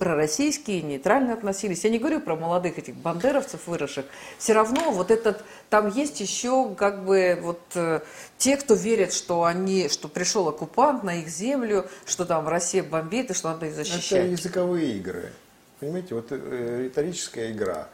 [0.00, 1.84] пророссийские, нейтрально относились.
[1.84, 4.06] Я не говорю про молодых этих бандеровцев выросших.
[4.38, 8.00] Все равно вот этот, там есть еще как бы вот э,
[8.38, 13.30] те, кто верят, что они, что пришел оккупант на их землю, что там Россия бомбит
[13.30, 14.24] и что надо их защищать.
[14.24, 15.32] Это языковые игры.
[15.80, 17.88] Понимаете, вот э, риторическая игра.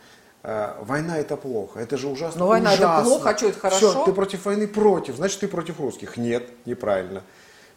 [0.45, 2.39] А, война это плохо, это же ужасно.
[2.39, 3.01] Но война ужасно.
[3.01, 3.91] это плохо, а что это хорошо?
[3.91, 6.17] Все, ты против войны против, значит ты против русских.
[6.17, 7.25] Нет, неправильно.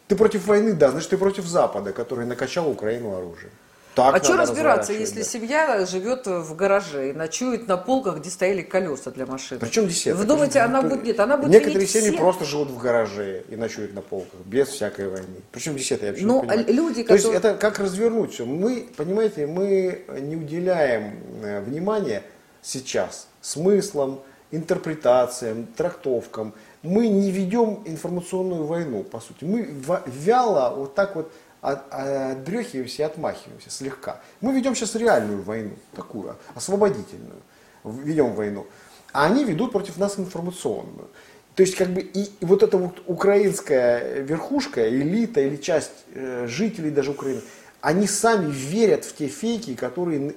[0.06, 3.50] Ты против войны, да, значит ты против Запада, который накачал Украину оружием.
[3.94, 5.24] Так а что разбираться, если да.
[5.24, 9.58] семья живет в гараже и ночует на полках, где стояли колеса для машин?
[9.58, 10.20] Причем десяток.
[10.20, 13.94] Вы думаете, она будет нет, она будет Некоторые семьи просто живут в гараже и ночуют
[13.94, 15.26] на полках, без всякой войны.
[15.50, 16.74] Причем десяток, я вообще Но не понимаю.
[16.74, 18.44] люди, То есть это как развернуть все.
[18.44, 22.22] Мы, понимаете, мы не уделяем э, внимания
[22.62, 24.20] сейчас смыслам,
[24.50, 26.54] интерпретациям, трактовкам.
[26.82, 29.44] Мы не ведем информационную войну, по сути.
[29.44, 29.68] Мы
[30.06, 34.20] вяло вот так вот отбрехиваемся и отмахиваемся слегка.
[34.40, 37.40] Мы ведем сейчас реальную войну, такую, освободительную,
[37.84, 38.66] ведем войну.
[39.12, 41.08] А они ведут против нас информационную.
[41.56, 46.46] То есть, как бы, и, и вот эта вот украинская верхушка, элита или часть э,
[46.46, 47.42] жителей даже Украины,
[47.80, 50.34] они сами верят в те фейки, которые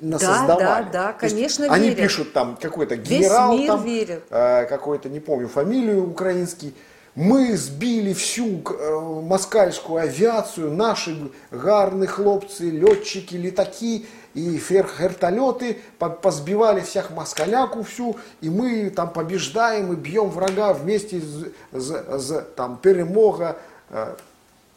[0.00, 0.84] насоздавали.
[0.84, 4.22] Да, да, да, конечно, Они пишут там какой-то генерал, Весь мир там, верит.
[4.30, 6.74] Э, какой-то, не помню, фамилию украинский,
[7.14, 17.10] мы збили всю э, москальскую авиацию, наши гарные хлопцы, летчики, летаки и вертолеты позбивали всех
[17.10, 23.58] москаляку всю, и мы там побеждаем и бьем врага вместе с, с, с там перемога.
[23.90, 24.16] Э,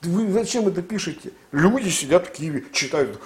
[0.03, 1.31] вы зачем это пишете?
[1.51, 3.19] Люди сидят в Киеве, читают,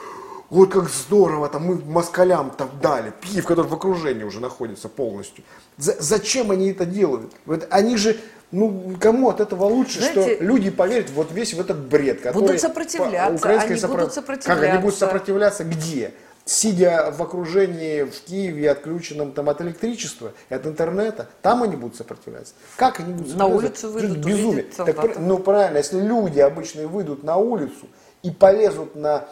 [0.50, 5.44] ой, как здорово, там мы москалям так дали, Киев, который в окружении уже находится полностью.
[5.78, 7.34] За, зачем они это делают?
[7.46, 8.18] Вот они же
[8.52, 12.42] ну, кому от этого лучше, Знаете, что люди поверят вот весь в этот бред, который...
[12.42, 13.90] Будут сопротивляться, они сопротив...
[13.90, 14.50] будут сопротивляться.
[14.50, 16.14] Как они будут сопротивляться где?
[16.44, 21.96] Сидя в окружении в Киеве, отключенном там от электричества и от интернета, там они будут
[21.96, 22.54] сопротивляться.
[22.78, 23.86] Как они будут сопротивляться?
[23.86, 24.64] На улицу выйдут, Безумие.
[24.64, 27.88] Так, ну правильно, если люди обычные выйдут на улицу
[28.24, 29.28] и полезут на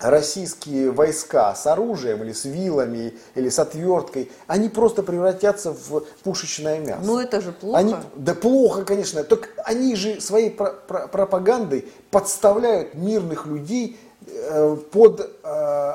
[0.00, 6.80] российские войска с оружием или с вилами или с отверткой, они просто превратятся в пушечное
[6.80, 7.02] мясо.
[7.04, 7.78] Ну это же плохо.
[7.78, 9.22] Они, да плохо, конечно.
[9.24, 15.92] Только они же своей про про пропагандой подставляют мирных людей э, под э,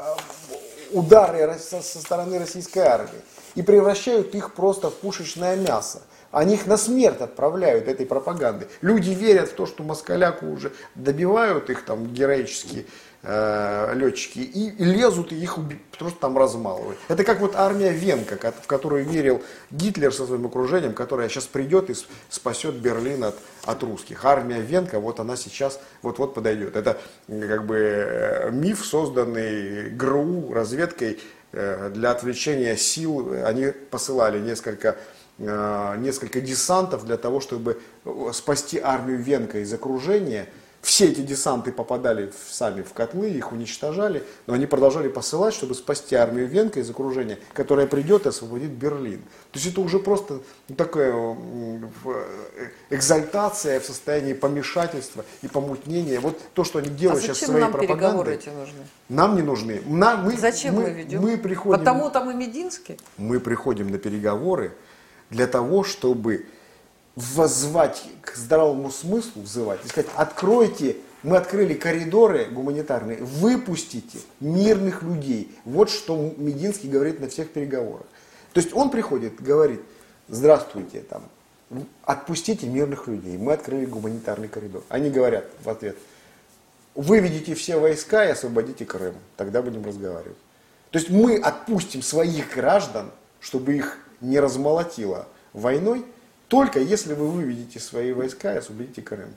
[0.91, 3.21] удары со, со стороны российской армии
[3.55, 6.01] и превращают их просто в пушечное мясо.
[6.31, 8.67] Они их на смерть отправляют этой пропагандой.
[8.81, 12.85] Люди верят в то, что москаляку уже добивают их там героически
[13.23, 15.57] э, летчики и лезут и их
[15.97, 16.97] просто там размалывают.
[17.07, 19.41] Это как вот армия Венка, в которую верил
[19.71, 21.95] Гитлер со своим окружением, которая сейчас придет и
[22.29, 24.23] спасет Берлин от, от русских.
[24.25, 26.75] Армия Венка, вот она сейчас вот-вот подойдет.
[26.75, 26.97] Это
[27.27, 31.19] как бы э, миф, созданный ГРУ разведкой
[31.51, 33.33] э, для отвлечения сил.
[33.45, 34.95] Они посылали несколько
[35.37, 37.81] э, несколько десантов для того, чтобы
[38.33, 40.47] спасти армию Венка из окружения–
[40.81, 45.75] все эти десанты попадали в, сами в котлы, их уничтожали, но они продолжали посылать, чтобы
[45.75, 49.19] спасти армию Венка из окружения, которая придет и освободит Берлин.
[49.51, 50.39] То есть это уже просто
[50.77, 51.79] такая э,
[52.91, 56.19] экзальтация в состоянии помешательства и помутнения.
[56.19, 57.99] Вот то, что они делают а сейчас своей нам пропагандой.
[57.99, 58.87] переговоры эти нужны?
[59.09, 59.81] Нам не нужны.
[59.85, 61.21] Нам, мы, зачем мы, мы ведем?
[61.21, 62.97] Мы приходим, Потому там и Мединский?
[63.17, 64.71] Мы приходим на переговоры
[65.29, 66.45] для того, чтобы
[67.19, 75.53] воззвать к здравому смыслу, взывать, и сказать, откройте, мы открыли коридоры гуманитарные, выпустите мирных людей.
[75.65, 78.05] Вот что Мединский говорит на всех переговорах.
[78.53, 79.81] То есть он приходит, говорит,
[80.29, 81.23] здравствуйте, там,
[82.03, 84.83] отпустите мирных людей, мы открыли гуманитарный коридор.
[84.87, 85.97] Они говорят в ответ,
[86.95, 90.37] выведите все войска и освободите Крым, тогда будем разговаривать.
[90.91, 93.11] То есть мы отпустим своих граждан,
[93.41, 96.05] чтобы их не размолотило войной,
[96.49, 99.29] только если вы выведете свои войска и освободите Крым.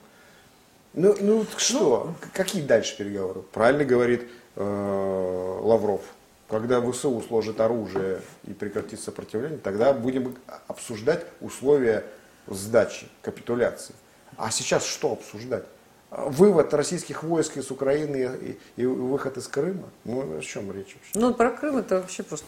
[0.95, 3.43] Ну, ну что, ну, какие дальше переговоры?
[3.53, 6.03] Правильно говорит э, Лавров.
[6.49, 10.37] Когда ВСУ сложит оружие и прекратит сопротивление, тогда будем
[10.69, 12.05] обсуждать условия
[12.47, 13.95] сдачи, капитуляции.
[14.37, 15.65] А сейчас что обсуждать?
[16.13, 19.89] Вывод российских войск из Украины и, и выход из Крыма?
[20.05, 21.11] Ну, о чем речь вообще?
[21.15, 22.47] Ну, про Крым это вообще просто...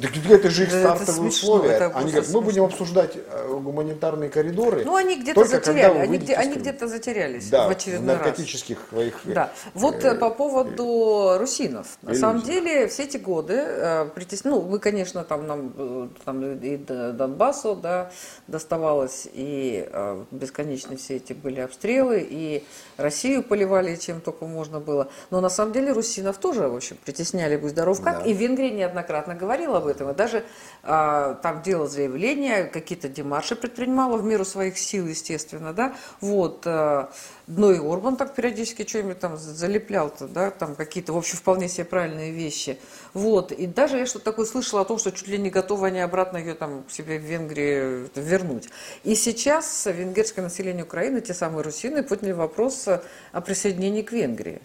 [0.00, 1.70] Так это же их стартовые условия.
[1.70, 4.84] Это они говорят, мы будем обсуждать э, гуманитарные коридоры.
[4.84, 8.88] Ну, они где-то затеряли, они, где, они где-то затерялись да, в очередной в наркотических раз.
[8.88, 9.20] своих...
[9.24, 9.52] Да.
[9.74, 11.98] Вот э, по поводу э, русинов.
[12.02, 14.42] На самом деле, все эти годы, э, притес...
[14.44, 18.10] ну, вы, конечно, там нам э, там и Донбассу, да,
[18.48, 22.64] доставалось, и э, бесконечно все эти были обстрелы, и
[23.04, 25.08] Россию поливали чем только можно было.
[25.30, 28.18] Но на самом деле русинов тоже, в общем, притесняли будь здоров как.
[28.18, 28.24] Да.
[28.24, 30.10] И Венгрия неоднократно говорила об этом.
[30.10, 30.44] И даже
[30.82, 35.94] а, там делала заявления, какие-то демарши предпринимала в меру своих сил, естественно, да.
[36.20, 36.62] Вот.
[36.66, 37.10] А,
[37.46, 41.84] ну и Орбан так периодически что-нибудь там залеплял-то, да, там какие-то, в общем, вполне себе
[41.84, 42.78] правильные вещи.
[43.12, 43.52] Вот.
[43.52, 46.38] И даже я что-то такое слышала о том, что чуть ли не готовы они обратно
[46.38, 48.68] ее там себе в Венгрии вернуть.
[49.02, 52.88] И сейчас венгерское население Украины, те самые русины, подняли вопрос
[53.32, 54.60] о присоединении к Венгрии.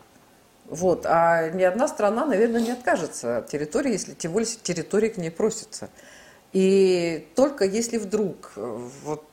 [0.66, 1.06] Вот.
[1.06, 5.32] А ни одна страна, наверное, не откажется от территории, если тем более территория к ней
[5.32, 5.90] просится.
[6.54, 9.24] И только если вдруг вот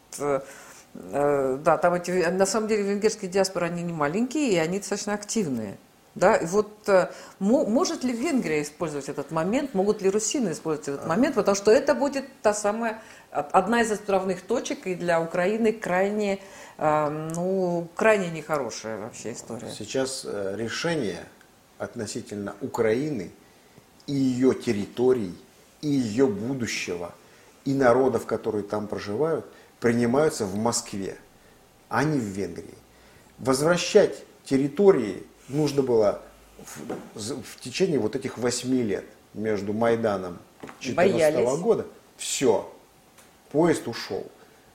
[1.13, 5.15] Э, да, там эти, на самом деле венгерские диаспоры, они не маленькие, и они достаточно
[5.15, 5.79] активные.
[6.17, 11.07] Да, и вот э, может ли Венгрия использовать этот момент, могут ли русины использовать этот
[11.07, 13.01] момент, потому что это будет та самая,
[13.31, 16.41] одна из отправных точек, и для Украины крайне,
[16.79, 19.71] э, ну, крайне нехорошая вообще история.
[19.71, 21.23] Сейчас решение
[21.79, 23.31] относительно Украины
[24.09, 25.35] и ее территорий,
[25.83, 27.13] и ее будущего,
[27.65, 29.47] и народов, которые там проживают–
[29.81, 31.17] принимаются в Москве,
[31.89, 32.75] а не в Венгрии.
[33.39, 36.21] Возвращать территории нужно было
[37.15, 40.39] в, в течение вот этих восьми лет между Майданом
[40.81, 41.87] 2014 года.
[42.17, 42.71] Все,
[43.51, 44.27] поезд ушел.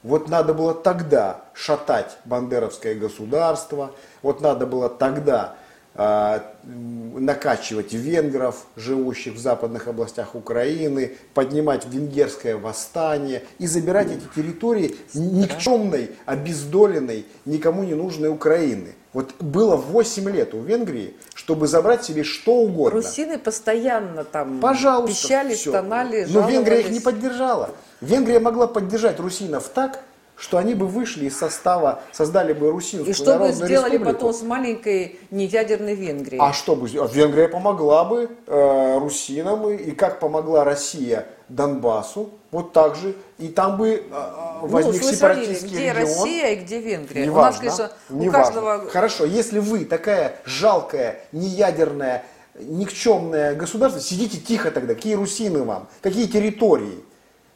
[0.03, 3.91] Вот надо было тогда шатать бандеровское государство,
[4.23, 5.55] вот надо было тогда
[5.93, 14.95] а, накачивать венгров, живущих в западных областях Украины, поднимать венгерское восстание и забирать эти территории
[15.13, 18.95] никчемной, обездоленной, никому не нужной Украины.
[19.13, 23.01] Вот было 8 лет у Венгрии, чтобы забрать себе что угодно.
[23.01, 25.69] Русины постоянно там Пожалуйста, пищали, все.
[25.69, 27.71] стонали, Но Венгрия их не поддержала.
[27.99, 30.01] Венгрия могла поддержать русинов так,
[30.41, 34.13] что они бы вышли из состава, создали бы Русинскую И что бы сделали республику.
[34.13, 36.41] потом с маленькой неядерной Венгрией?
[36.41, 36.87] А что бы?
[36.87, 43.49] Венгрия помогла бы э, русинам, и, и как помогла Россия Донбассу, вот так же, и
[43.49, 45.97] там бы э, э возник ну, сепаратистский где регион.
[45.97, 47.21] Россия и где Венгрия?
[47.21, 48.65] Не у нас, конечно, не у каждого...
[48.65, 48.89] важно.
[48.89, 52.25] Хорошо, если вы такая жалкая, неядерная,
[52.55, 57.05] никчемное государство, сидите тихо тогда, какие русины вам, какие территории,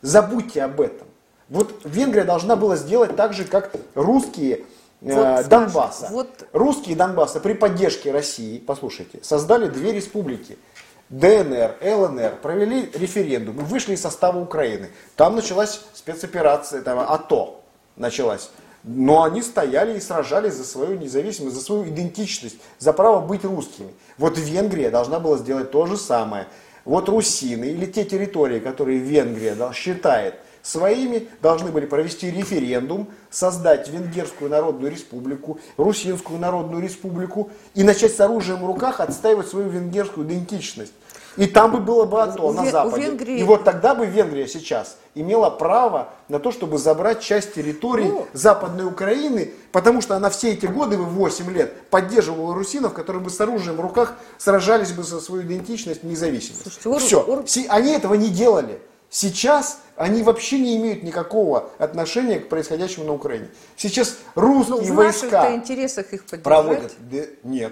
[0.04, 1.08] забудьте об этом.
[1.56, 4.66] Вот Венгрия должна была сделать так же, как русские
[5.02, 6.10] э, вот, Донбасса.
[6.12, 6.28] Вот...
[6.52, 10.58] Русские Донбасса при поддержке России, послушайте, создали две республики.
[11.08, 14.90] ДНР, ЛНР провели референдум и вышли из состава Украины.
[15.16, 17.62] Там началась спецоперация, там АТО
[17.96, 18.50] началась.
[18.84, 23.94] Но они стояли и сражались за свою независимость, за свою идентичность, за право быть русскими.
[24.18, 26.48] Вот Венгрия должна была сделать то же самое.
[26.84, 30.36] Вот русины или те территории, которые Венгрия считает
[30.66, 38.20] своими должны были провести референдум, создать Венгерскую Народную Республику, Русинскую Народную Республику и начать с
[38.20, 40.94] оружием в руках отстаивать свою венгерскую идентичность.
[41.38, 43.08] И там бы было бы АТО на Западе.
[43.08, 43.40] Венгрии...
[43.40, 48.28] И вот тогда бы Венгрия сейчас имела право на то, чтобы забрать часть территории ну...
[48.34, 53.40] Западной Украины, потому что она все эти годы, 8 лет, поддерживала русинов, которые бы с
[53.42, 56.82] оружием в руках сражались бы за свою идентичность независимость.
[56.82, 57.22] Слушайте, Все.
[57.22, 57.44] Ур...
[57.70, 58.80] Они этого не делали.
[59.16, 63.48] Сейчас они вообще не имеют никакого отношения к происходящему на Украине.
[63.78, 66.92] Сейчас русские ну, в войска интересах их проводят.
[67.00, 67.72] Да, нет.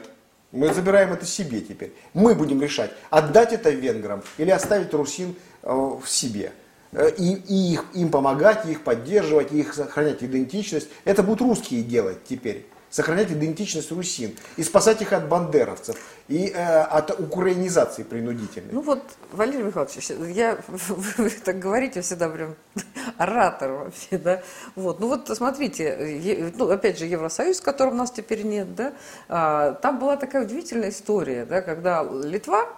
[0.54, 1.94] Мы забираем это себе теперь.
[2.14, 6.54] Мы будем решать, отдать это венграм или оставить русин э, в себе.
[6.94, 10.88] Э, и, и их, им помогать, их поддерживать, их сохранять идентичность.
[11.04, 16.82] Это будут русские делать теперь сохранять идентичность русин и спасать их от бандеровцев и э,
[16.82, 18.72] от украинизации принудительной.
[18.72, 22.56] Ну вот, Валерий Михайлович, я, вы так говорите всегда прям
[23.18, 24.44] оратор вообще, да.
[24.76, 28.94] Вот, ну вот смотрите, ну опять же Евросоюз, которого у нас теперь нет, да,
[29.28, 32.70] а, там была такая удивительная история, да, когда Литва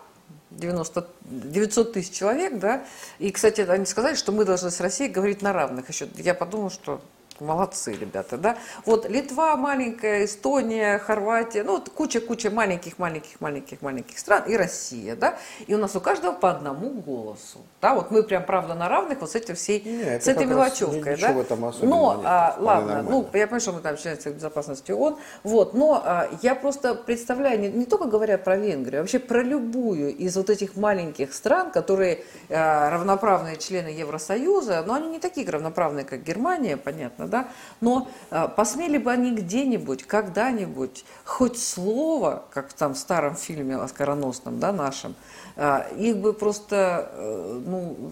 [0.52, 2.86] 90, 900 тысяч человек, да,
[3.20, 5.90] и, кстати, они сказали, что мы должны с Россией говорить на равных.
[5.90, 7.02] Еще я подумала, что
[7.40, 8.58] Молодцы, ребята, да?
[8.86, 15.38] Вот Литва маленькая, Эстония, Хорватия, ну вот куча-куча маленьких-маленьких-маленьких-маленьких стран и Россия, да?
[15.68, 17.94] И у нас у каждого по одному голосу, да?
[17.94, 21.34] Вот мы прям, правда, на равных вот с этим всей, нет, с этой мелочевкой, да?
[21.82, 26.02] но, нет, а, ладно, ну, я понимаю, что мы там члены безопасности ООН, вот, но
[26.04, 30.36] а, я просто представляю, не, не только говоря про Венгрию, а вообще про любую из
[30.38, 36.24] вот этих маленьких стран, которые а, равноправные члены Евросоюза, но они не такие равноправные, как
[36.24, 37.48] Германия, понятно, понятно, да?
[37.82, 44.60] Но э, посмели бы они где-нибудь, когда-нибудь, хоть слово, как там в старом фильме оскароносном,
[44.60, 45.16] да, нашем,
[45.56, 48.12] э, их бы просто, э, ну,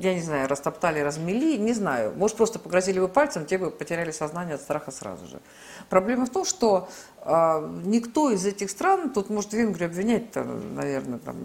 [0.00, 2.12] я не знаю, растоптали, размели, не знаю.
[2.16, 5.40] Может, просто погрозили бы пальцем, те бы потеряли сознание от страха сразу же.
[5.88, 6.88] Проблема в том, что
[7.24, 11.36] э, никто из этих стран, тут может Венгрию обвинять, там, наверное, там...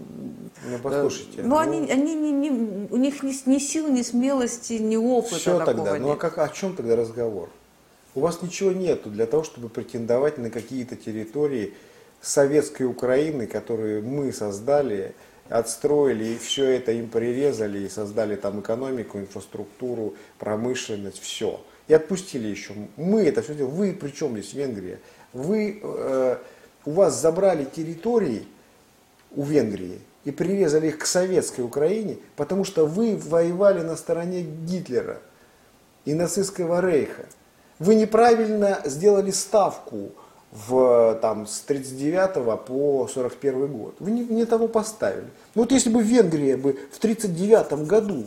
[0.68, 1.40] Ну, послушайте.
[1.40, 2.50] Э, но ну, они, они не, не,
[2.90, 6.02] у них ни, ни сил, ни смелости, ни опыта Все тогда, нет.
[6.02, 7.50] ну а как, о чем тогда разговор?
[8.14, 11.74] У вас ничего нету для того, чтобы претендовать на какие-то территории
[12.20, 15.14] советской Украины, которые мы создали,
[15.48, 21.60] отстроили, и все это им прирезали, и создали там экономику, инфраструктуру, промышленность, все.
[21.86, 22.74] И отпустили еще.
[22.96, 23.72] Мы это все делали.
[23.72, 25.00] Вы при чем здесь Венгрия?
[25.32, 26.36] Вы, э,
[26.84, 28.46] у вас забрали территории
[29.34, 35.18] у Венгрии и прирезали их к советской Украине, потому что вы воевали на стороне Гитлера
[36.04, 37.26] и нацистского рейха.
[37.78, 40.12] Вы неправильно сделали ставку
[40.52, 43.96] в, там, с 39 по 41 год.
[43.98, 45.26] Вы не, не того поставили.
[45.54, 48.24] Ну вот если бы Венгрия бы в 39 году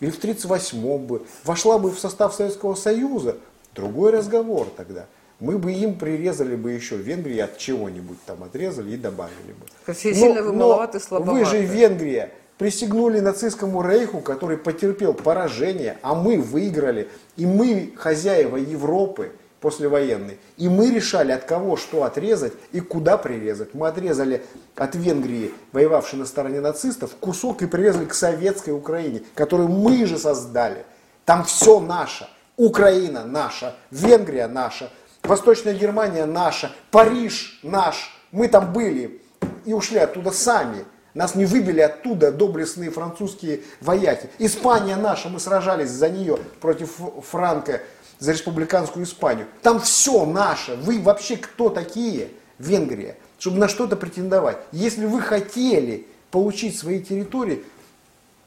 [0.00, 3.36] или в 38 бы вошла бы в состав Советского Союза,
[3.74, 5.06] другой разговор тогда.
[5.40, 9.94] Мы бы им прирезали бы еще Венгрии от чего-нибудь там отрезали и добавили бы.
[9.94, 16.40] Все сильно вы маловаты, Вы же Венгрия присягнули нацистскому рейху, который потерпел поражение, а мы
[16.40, 17.08] выиграли.
[17.36, 19.30] И мы хозяева Европы
[19.60, 20.38] послевоенной.
[20.56, 23.74] И мы решали, от кого что отрезать и куда прирезать.
[23.74, 24.42] Мы отрезали
[24.76, 30.18] от Венгрии, воевавшей на стороне нацистов, кусок и прирезали к советской Украине, которую мы же
[30.18, 30.84] создали.
[31.24, 32.28] Там все наше.
[32.56, 34.90] Украина наша, Венгрия наша,
[35.22, 38.10] Восточная Германия наша, Париж наш.
[38.32, 39.22] Мы там были
[39.64, 40.84] и ушли оттуда сами.
[41.14, 44.28] Нас не выбили оттуда доблестные французские вояки.
[44.38, 47.00] Испания наша, мы сражались за нее против
[47.30, 47.80] Франка,
[48.18, 49.46] за республиканскую Испанию.
[49.62, 50.76] Там все наше.
[50.76, 54.58] Вы вообще кто такие, Венгрия, чтобы на что-то претендовать?
[54.72, 57.64] Если вы хотели получить свои территории,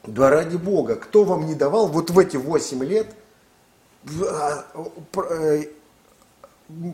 [0.04, 3.06] да ради бога, кто вам не давал вот в эти 8 лет
[4.20, 4.64] а,
[5.30, 5.64] э,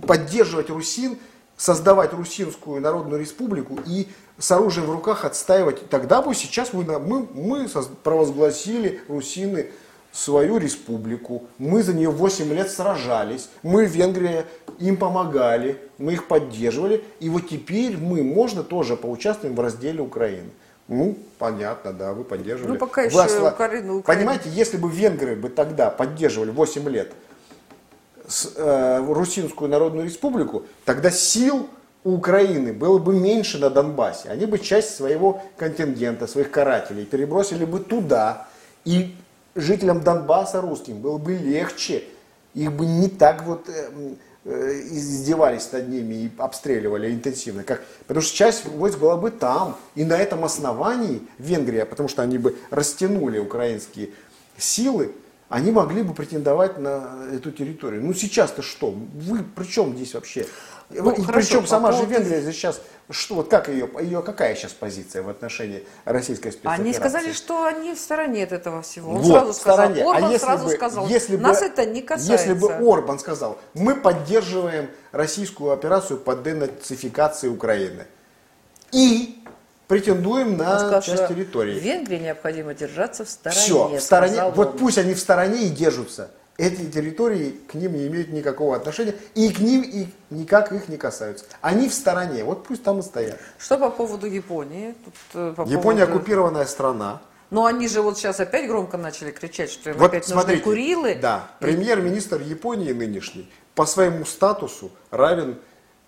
[0.06, 1.18] поддерживать русин,
[1.56, 4.08] создавать Русинскую Народную Республику и
[4.38, 5.88] с оружием в руках отстаивать.
[5.90, 7.68] Тогда бы сейчас мы, мы, мы
[8.04, 9.70] провозгласили русины
[10.12, 11.44] свою республику.
[11.58, 13.48] Мы за нее 8 лет сражались.
[13.62, 14.46] Мы, Венгрия,
[14.78, 17.04] им помогали, мы их поддерживали.
[17.20, 20.50] И вот теперь мы, можно тоже поучаствуем в разделе Украины.
[20.88, 22.72] Ну, понятно, да, вы поддерживали.
[22.72, 24.02] Ну, пока еще Украину, Украину.
[24.02, 27.12] Понимаете, если бы венгры бы тогда поддерживали 8 лет
[28.26, 31.68] с, э, Русинскую Народную Республику, тогда сил
[32.04, 34.30] у Украины было бы меньше на Донбассе.
[34.30, 38.48] Они бы часть своего контингента, своих карателей перебросили бы туда.
[38.86, 39.14] И
[39.54, 42.04] жителям Донбасса русским было бы легче.
[42.54, 43.90] Их бы не так вот э,
[44.44, 47.62] э, издевались над ними и обстреливали интенсивно.
[47.62, 49.76] Как, потому что часть войск была бы там.
[49.94, 54.10] И на этом основании Венгрия, потому что они бы растянули украинские
[54.56, 55.12] силы,
[55.48, 58.02] они могли бы претендовать на эту территорию.
[58.04, 58.90] Ну сейчас-то что?
[58.90, 60.46] Вы при чем здесь вообще?
[60.90, 62.80] Ну, и хорошо, причем сама же Венгрия сейчас,
[63.10, 66.82] что, вот как ее, ее, какая сейчас позиция в отношении российской спецоперации?
[66.82, 69.12] Они сказали, что они в стороне от этого всего.
[69.12, 70.02] Он вот, сразу сказал, стороне.
[70.02, 72.32] Орбан а если сразу бы, сказал, если нас бы, это не касается.
[72.32, 78.06] Если бы Орбан сказал, мы поддерживаем российскую операцию по денацификации Украины.
[78.90, 79.44] И
[79.88, 81.78] претендуем на сказал, часть территории.
[81.78, 83.60] Венгрии необходимо держаться в стороне.
[83.60, 84.44] Все, в стороне.
[84.54, 84.78] Вот он.
[84.78, 86.30] пусть они в стороне и держатся.
[86.58, 90.96] Эти территории к ним не имеют никакого отношения, и к ним и никак их не
[90.96, 91.44] касаются.
[91.60, 93.38] Они в стороне, вот пусть там и стоят.
[93.58, 94.94] Что по поводу Японии?
[95.04, 96.18] Тут, э, по Япония поводу...
[96.18, 97.22] оккупированная страна.
[97.50, 100.64] Но они же вот сейчас опять громко начали кричать, что им вот опять смотрите, нужны
[100.64, 101.14] Курилы.
[101.14, 105.58] Да, премьер-министр Японии нынешний по своему статусу равен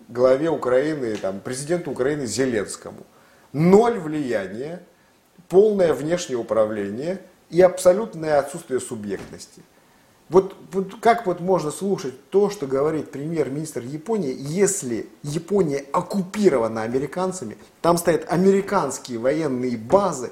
[0.09, 3.05] главе Украины, там, президенту Украины Зеленскому
[3.53, 4.83] ноль влияния,
[5.47, 9.63] полное внешнее управление и абсолютное отсутствие субъектности.
[10.31, 17.57] Вот, вот как вот можно слушать то, что говорит премьер-министр Японии, если Япония оккупирована американцами,
[17.81, 20.31] там стоят американские военные базы,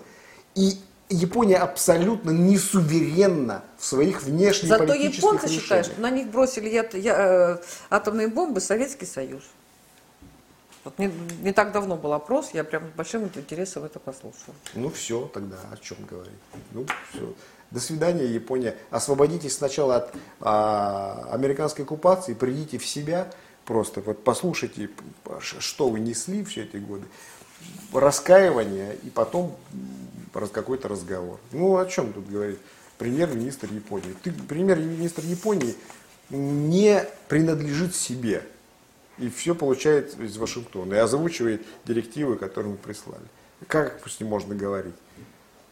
[0.56, 0.80] и
[1.10, 5.64] Япония абсолютно не суверенна в своих внешних Зато японцы решениях.
[5.64, 7.58] считают, что на них бросили я, я, э,
[7.90, 9.44] атомные бомбы Советский Союз.
[10.86, 14.56] Вот не, не так давно был опрос, я прям с большим интересом это послушала.
[14.76, 16.32] Ну все, тогда о чем говорить?
[16.72, 17.34] Ну все.
[17.72, 18.76] До свидания, Япония.
[18.90, 23.32] Освободитесь сначала от а, американской оккупации, придите в себя,
[23.66, 24.90] просто вот послушайте,
[25.40, 27.06] что вы несли все эти годы,
[27.94, 29.56] раскаивание и потом
[30.54, 31.40] какой-то разговор.
[31.52, 32.60] Ну о чем тут говорить?
[32.98, 34.16] Премьер-министр Японии.
[34.24, 35.76] Ты, премьер-министр Японии
[36.30, 38.44] не принадлежит себе
[39.20, 43.24] и все получает из Вашингтона, и озвучивает директивы, которые мы прислали.
[43.68, 44.96] Как с ним можно говорить?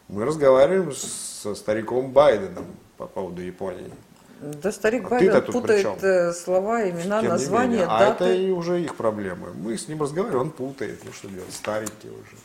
[0.08, 2.64] Мы разговариваем со стариком Байденом
[2.96, 3.92] по поводу Японии.
[4.40, 7.86] Да старик А Байден тут путает э, слова, имена, Тем названия, менее.
[7.88, 8.24] А даты.
[8.24, 9.52] это и уже их проблемы.
[9.52, 11.00] Мы с ним разговариваем, он путает.
[11.04, 12.36] Ну что делать, старенький уже.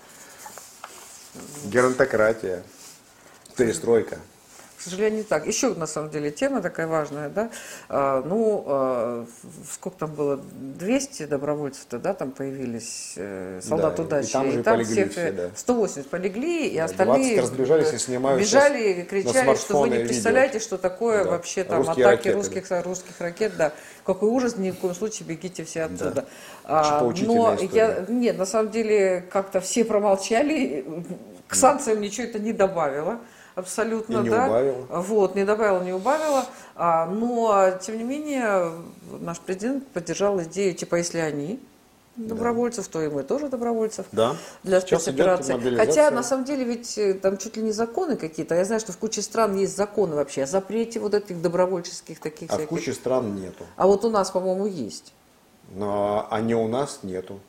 [1.65, 2.63] Геронтократия.
[3.55, 4.17] Перестройка.
[4.83, 5.47] К сожалению, не так.
[5.47, 7.49] Еще, на самом деле, тема такая важная, да.
[7.87, 9.25] А, ну, а,
[9.71, 14.31] сколько там было, 200 добровольцев тогда там появились, э, солдат Да, и удачи.
[14.33, 15.49] там же полегли всех все, да.
[15.55, 19.87] 180 полегли, и Да, остальные 20 разбежались и э, снимают бежали и кричали, что вы
[19.87, 20.07] не видео.
[20.09, 21.31] представляете, что такое Да.
[21.31, 23.71] вообще там Русские атаки ракеты, русских, русских ракет, да.
[24.05, 26.11] Какой ужас, ни в коем случае бегите все отсюда.
[26.11, 26.25] Да.
[26.65, 27.13] А, но
[27.55, 27.69] история.
[27.71, 30.85] я, нет, на самом деле как-то все промолчали,
[31.47, 33.19] к санкциям ничего это не добавило.
[33.55, 34.47] Абсолютно, И не да.
[34.47, 34.85] убавило.
[34.89, 36.45] Вот, не добавила, не убавила.
[36.75, 38.71] А, но, тем не менее,
[39.19, 41.59] наш президент поддержал идею, типа, если они
[42.15, 44.35] добровольцев, то и мы тоже добровольцев Да.
[44.63, 45.75] для Сейчас спецоперации.
[45.77, 48.53] Хотя, на самом деле, ведь э, там чуть ли не законы какие-то.
[48.55, 52.49] Я знаю, что в куче стран есть законы вообще о запрете вот этих добровольческих таких
[52.51, 52.69] А в всяких.
[52.69, 53.65] куче стран нету.
[53.77, 55.11] А вот у нас, по-моему, есть.
[55.75, 57.39] Но они у нас нету.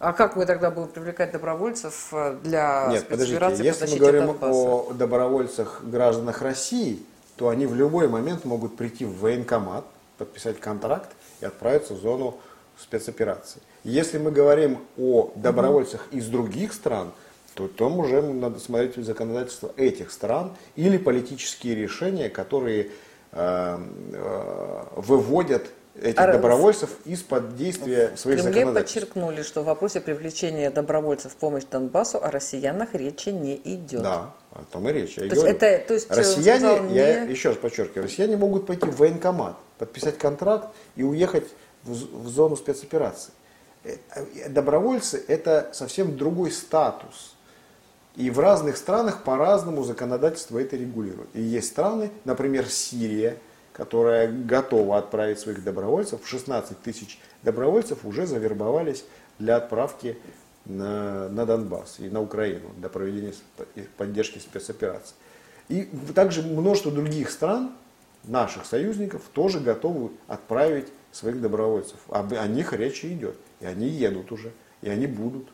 [0.00, 4.26] А как мы тогда будем привлекать добровольцев э, для Нет, подождите, по если мы говорим
[4.28, 4.58] Донбасса?
[4.58, 7.02] о добровольцах, гражданах России,
[7.36, 9.84] то они в любой момент могут прийти в военкомат,
[10.16, 11.10] подписать контракт
[11.42, 12.38] и отправиться в зону
[12.78, 13.60] спецоперации.
[13.84, 17.12] Если мы говорим о добровольцах из других стран,
[17.52, 22.90] то там уже надо смотреть законодательство этих стран или политические решения, которые
[23.32, 23.78] э,
[24.14, 25.66] э, выводят
[26.00, 28.94] этих А добровольцев из-под действия В своих Кремле законодательств.
[29.00, 34.02] подчеркнули, что в вопросе привлечения добровольцев в помощь Донбассу о россиянах речи не идет.
[34.02, 35.16] Да, о том и речь.
[35.18, 35.56] Я и То есть говорю.
[35.56, 38.96] это- то есть, э, россияне, сказал, я не- еще раз подчеркиваю, россияне могут пойти в
[38.98, 41.48] военкомат, подписать контракт и уехать
[41.82, 41.92] в,
[42.24, 43.32] в зону спецоперации.
[43.84, 47.34] Э, э, Добровольцы– это совсем другой статус.
[48.16, 51.28] И в разных странах по-разному законодательство это регулирует.
[51.34, 53.36] И есть страны, например, Сирия,
[53.72, 56.20] которая готова отправить своих добровольцев.
[56.24, 59.04] 16 тысяч добровольцев уже завербовались
[59.38, 60.18] для отправки
[60.66, 63.32] на, на Донбасс и на Украину для проведения
[63.96, 65.14] поддержки спецопераций.
[65.68, 67.72] И также множество других стран,
[68.24, 71.96] наших союзников, тоже готовы отправить своих добровольцев.
[72.08, 73.36] Об- О них речь идет.
[73.60, 74.52] И они едут уже,
[74.82, 75.48] и они будут.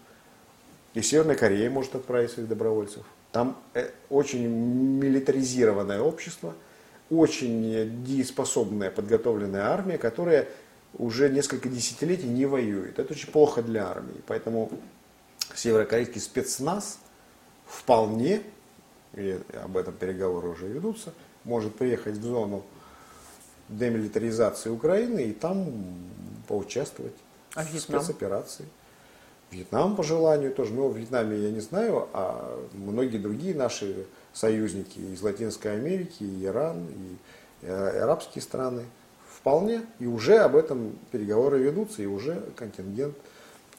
[0.94, 3.04] И Северная Корея может отправить своих добровольцев.
[3.30, 6.54] Там э, очень милитаризированное общество,
[7.10, 10.48] очень дееспособная, подготовленная армия, которая
[10.94, 12.98] уже несколько десятилетий не воюет.
[12.98, 14.20] Это очень плохо для армии.
[14.26, 14.70] Поэтому
[15.54, 16.98] северокорейский спецназ
[17.66, 18.42] вполне,
[19.14, 21.12] и об этом переговоры уже ведутся,
[21.44, 22.64] может приехать в зону
[23.68, 25.72] демилитаризации Украины и там
[26.48, 27.14] поучаствовать
[27.54, 28.00] А в Вьетнам?
[28.00, 28.66] спецоперации.
[29.50, 34.98] Вьетнам по желанию тоже, но в Вьетнаме я не знаю, а многие другие наши союзники
[34.98, 37.16] из Латинской Америки, и Иран, и
[37.62, 38.84] э, арабские страны
[39.28, 43.16] вполне, и уже об этом переговоры ведутся, и уже контингент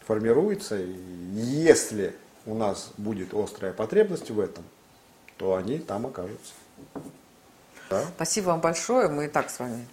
[0.05, 0.95] формируется, и
[1.33, 4.63] если у нас будет острая потребность в этом,
[5.37, 6.53] то они там окажутся.
[7.89, 8.03] Да?
[8.15, 9.09] Спасибо вам большое.
[9.09, 9.85] Мы и так с вами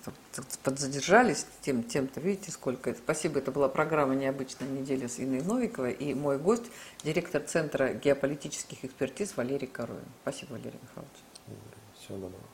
[0.62, 1.46] подзадержались.
[1.62, 2.98] Тем, тем-то, видите, сколько это.
[2.98, 3.38] Спасибо.
[3.38, 5.92] Это была программа «Необычная неделя» с Инной Новиковой.
[5.92, 6.64] И мой гость,
[7.02, 10.04] директор Центра геополитических экспертиз Валерий Коровин.
[10.22, 11.16] Спасибо, Валерий Михайлович.
[11.98, 12.53] Всего доброго.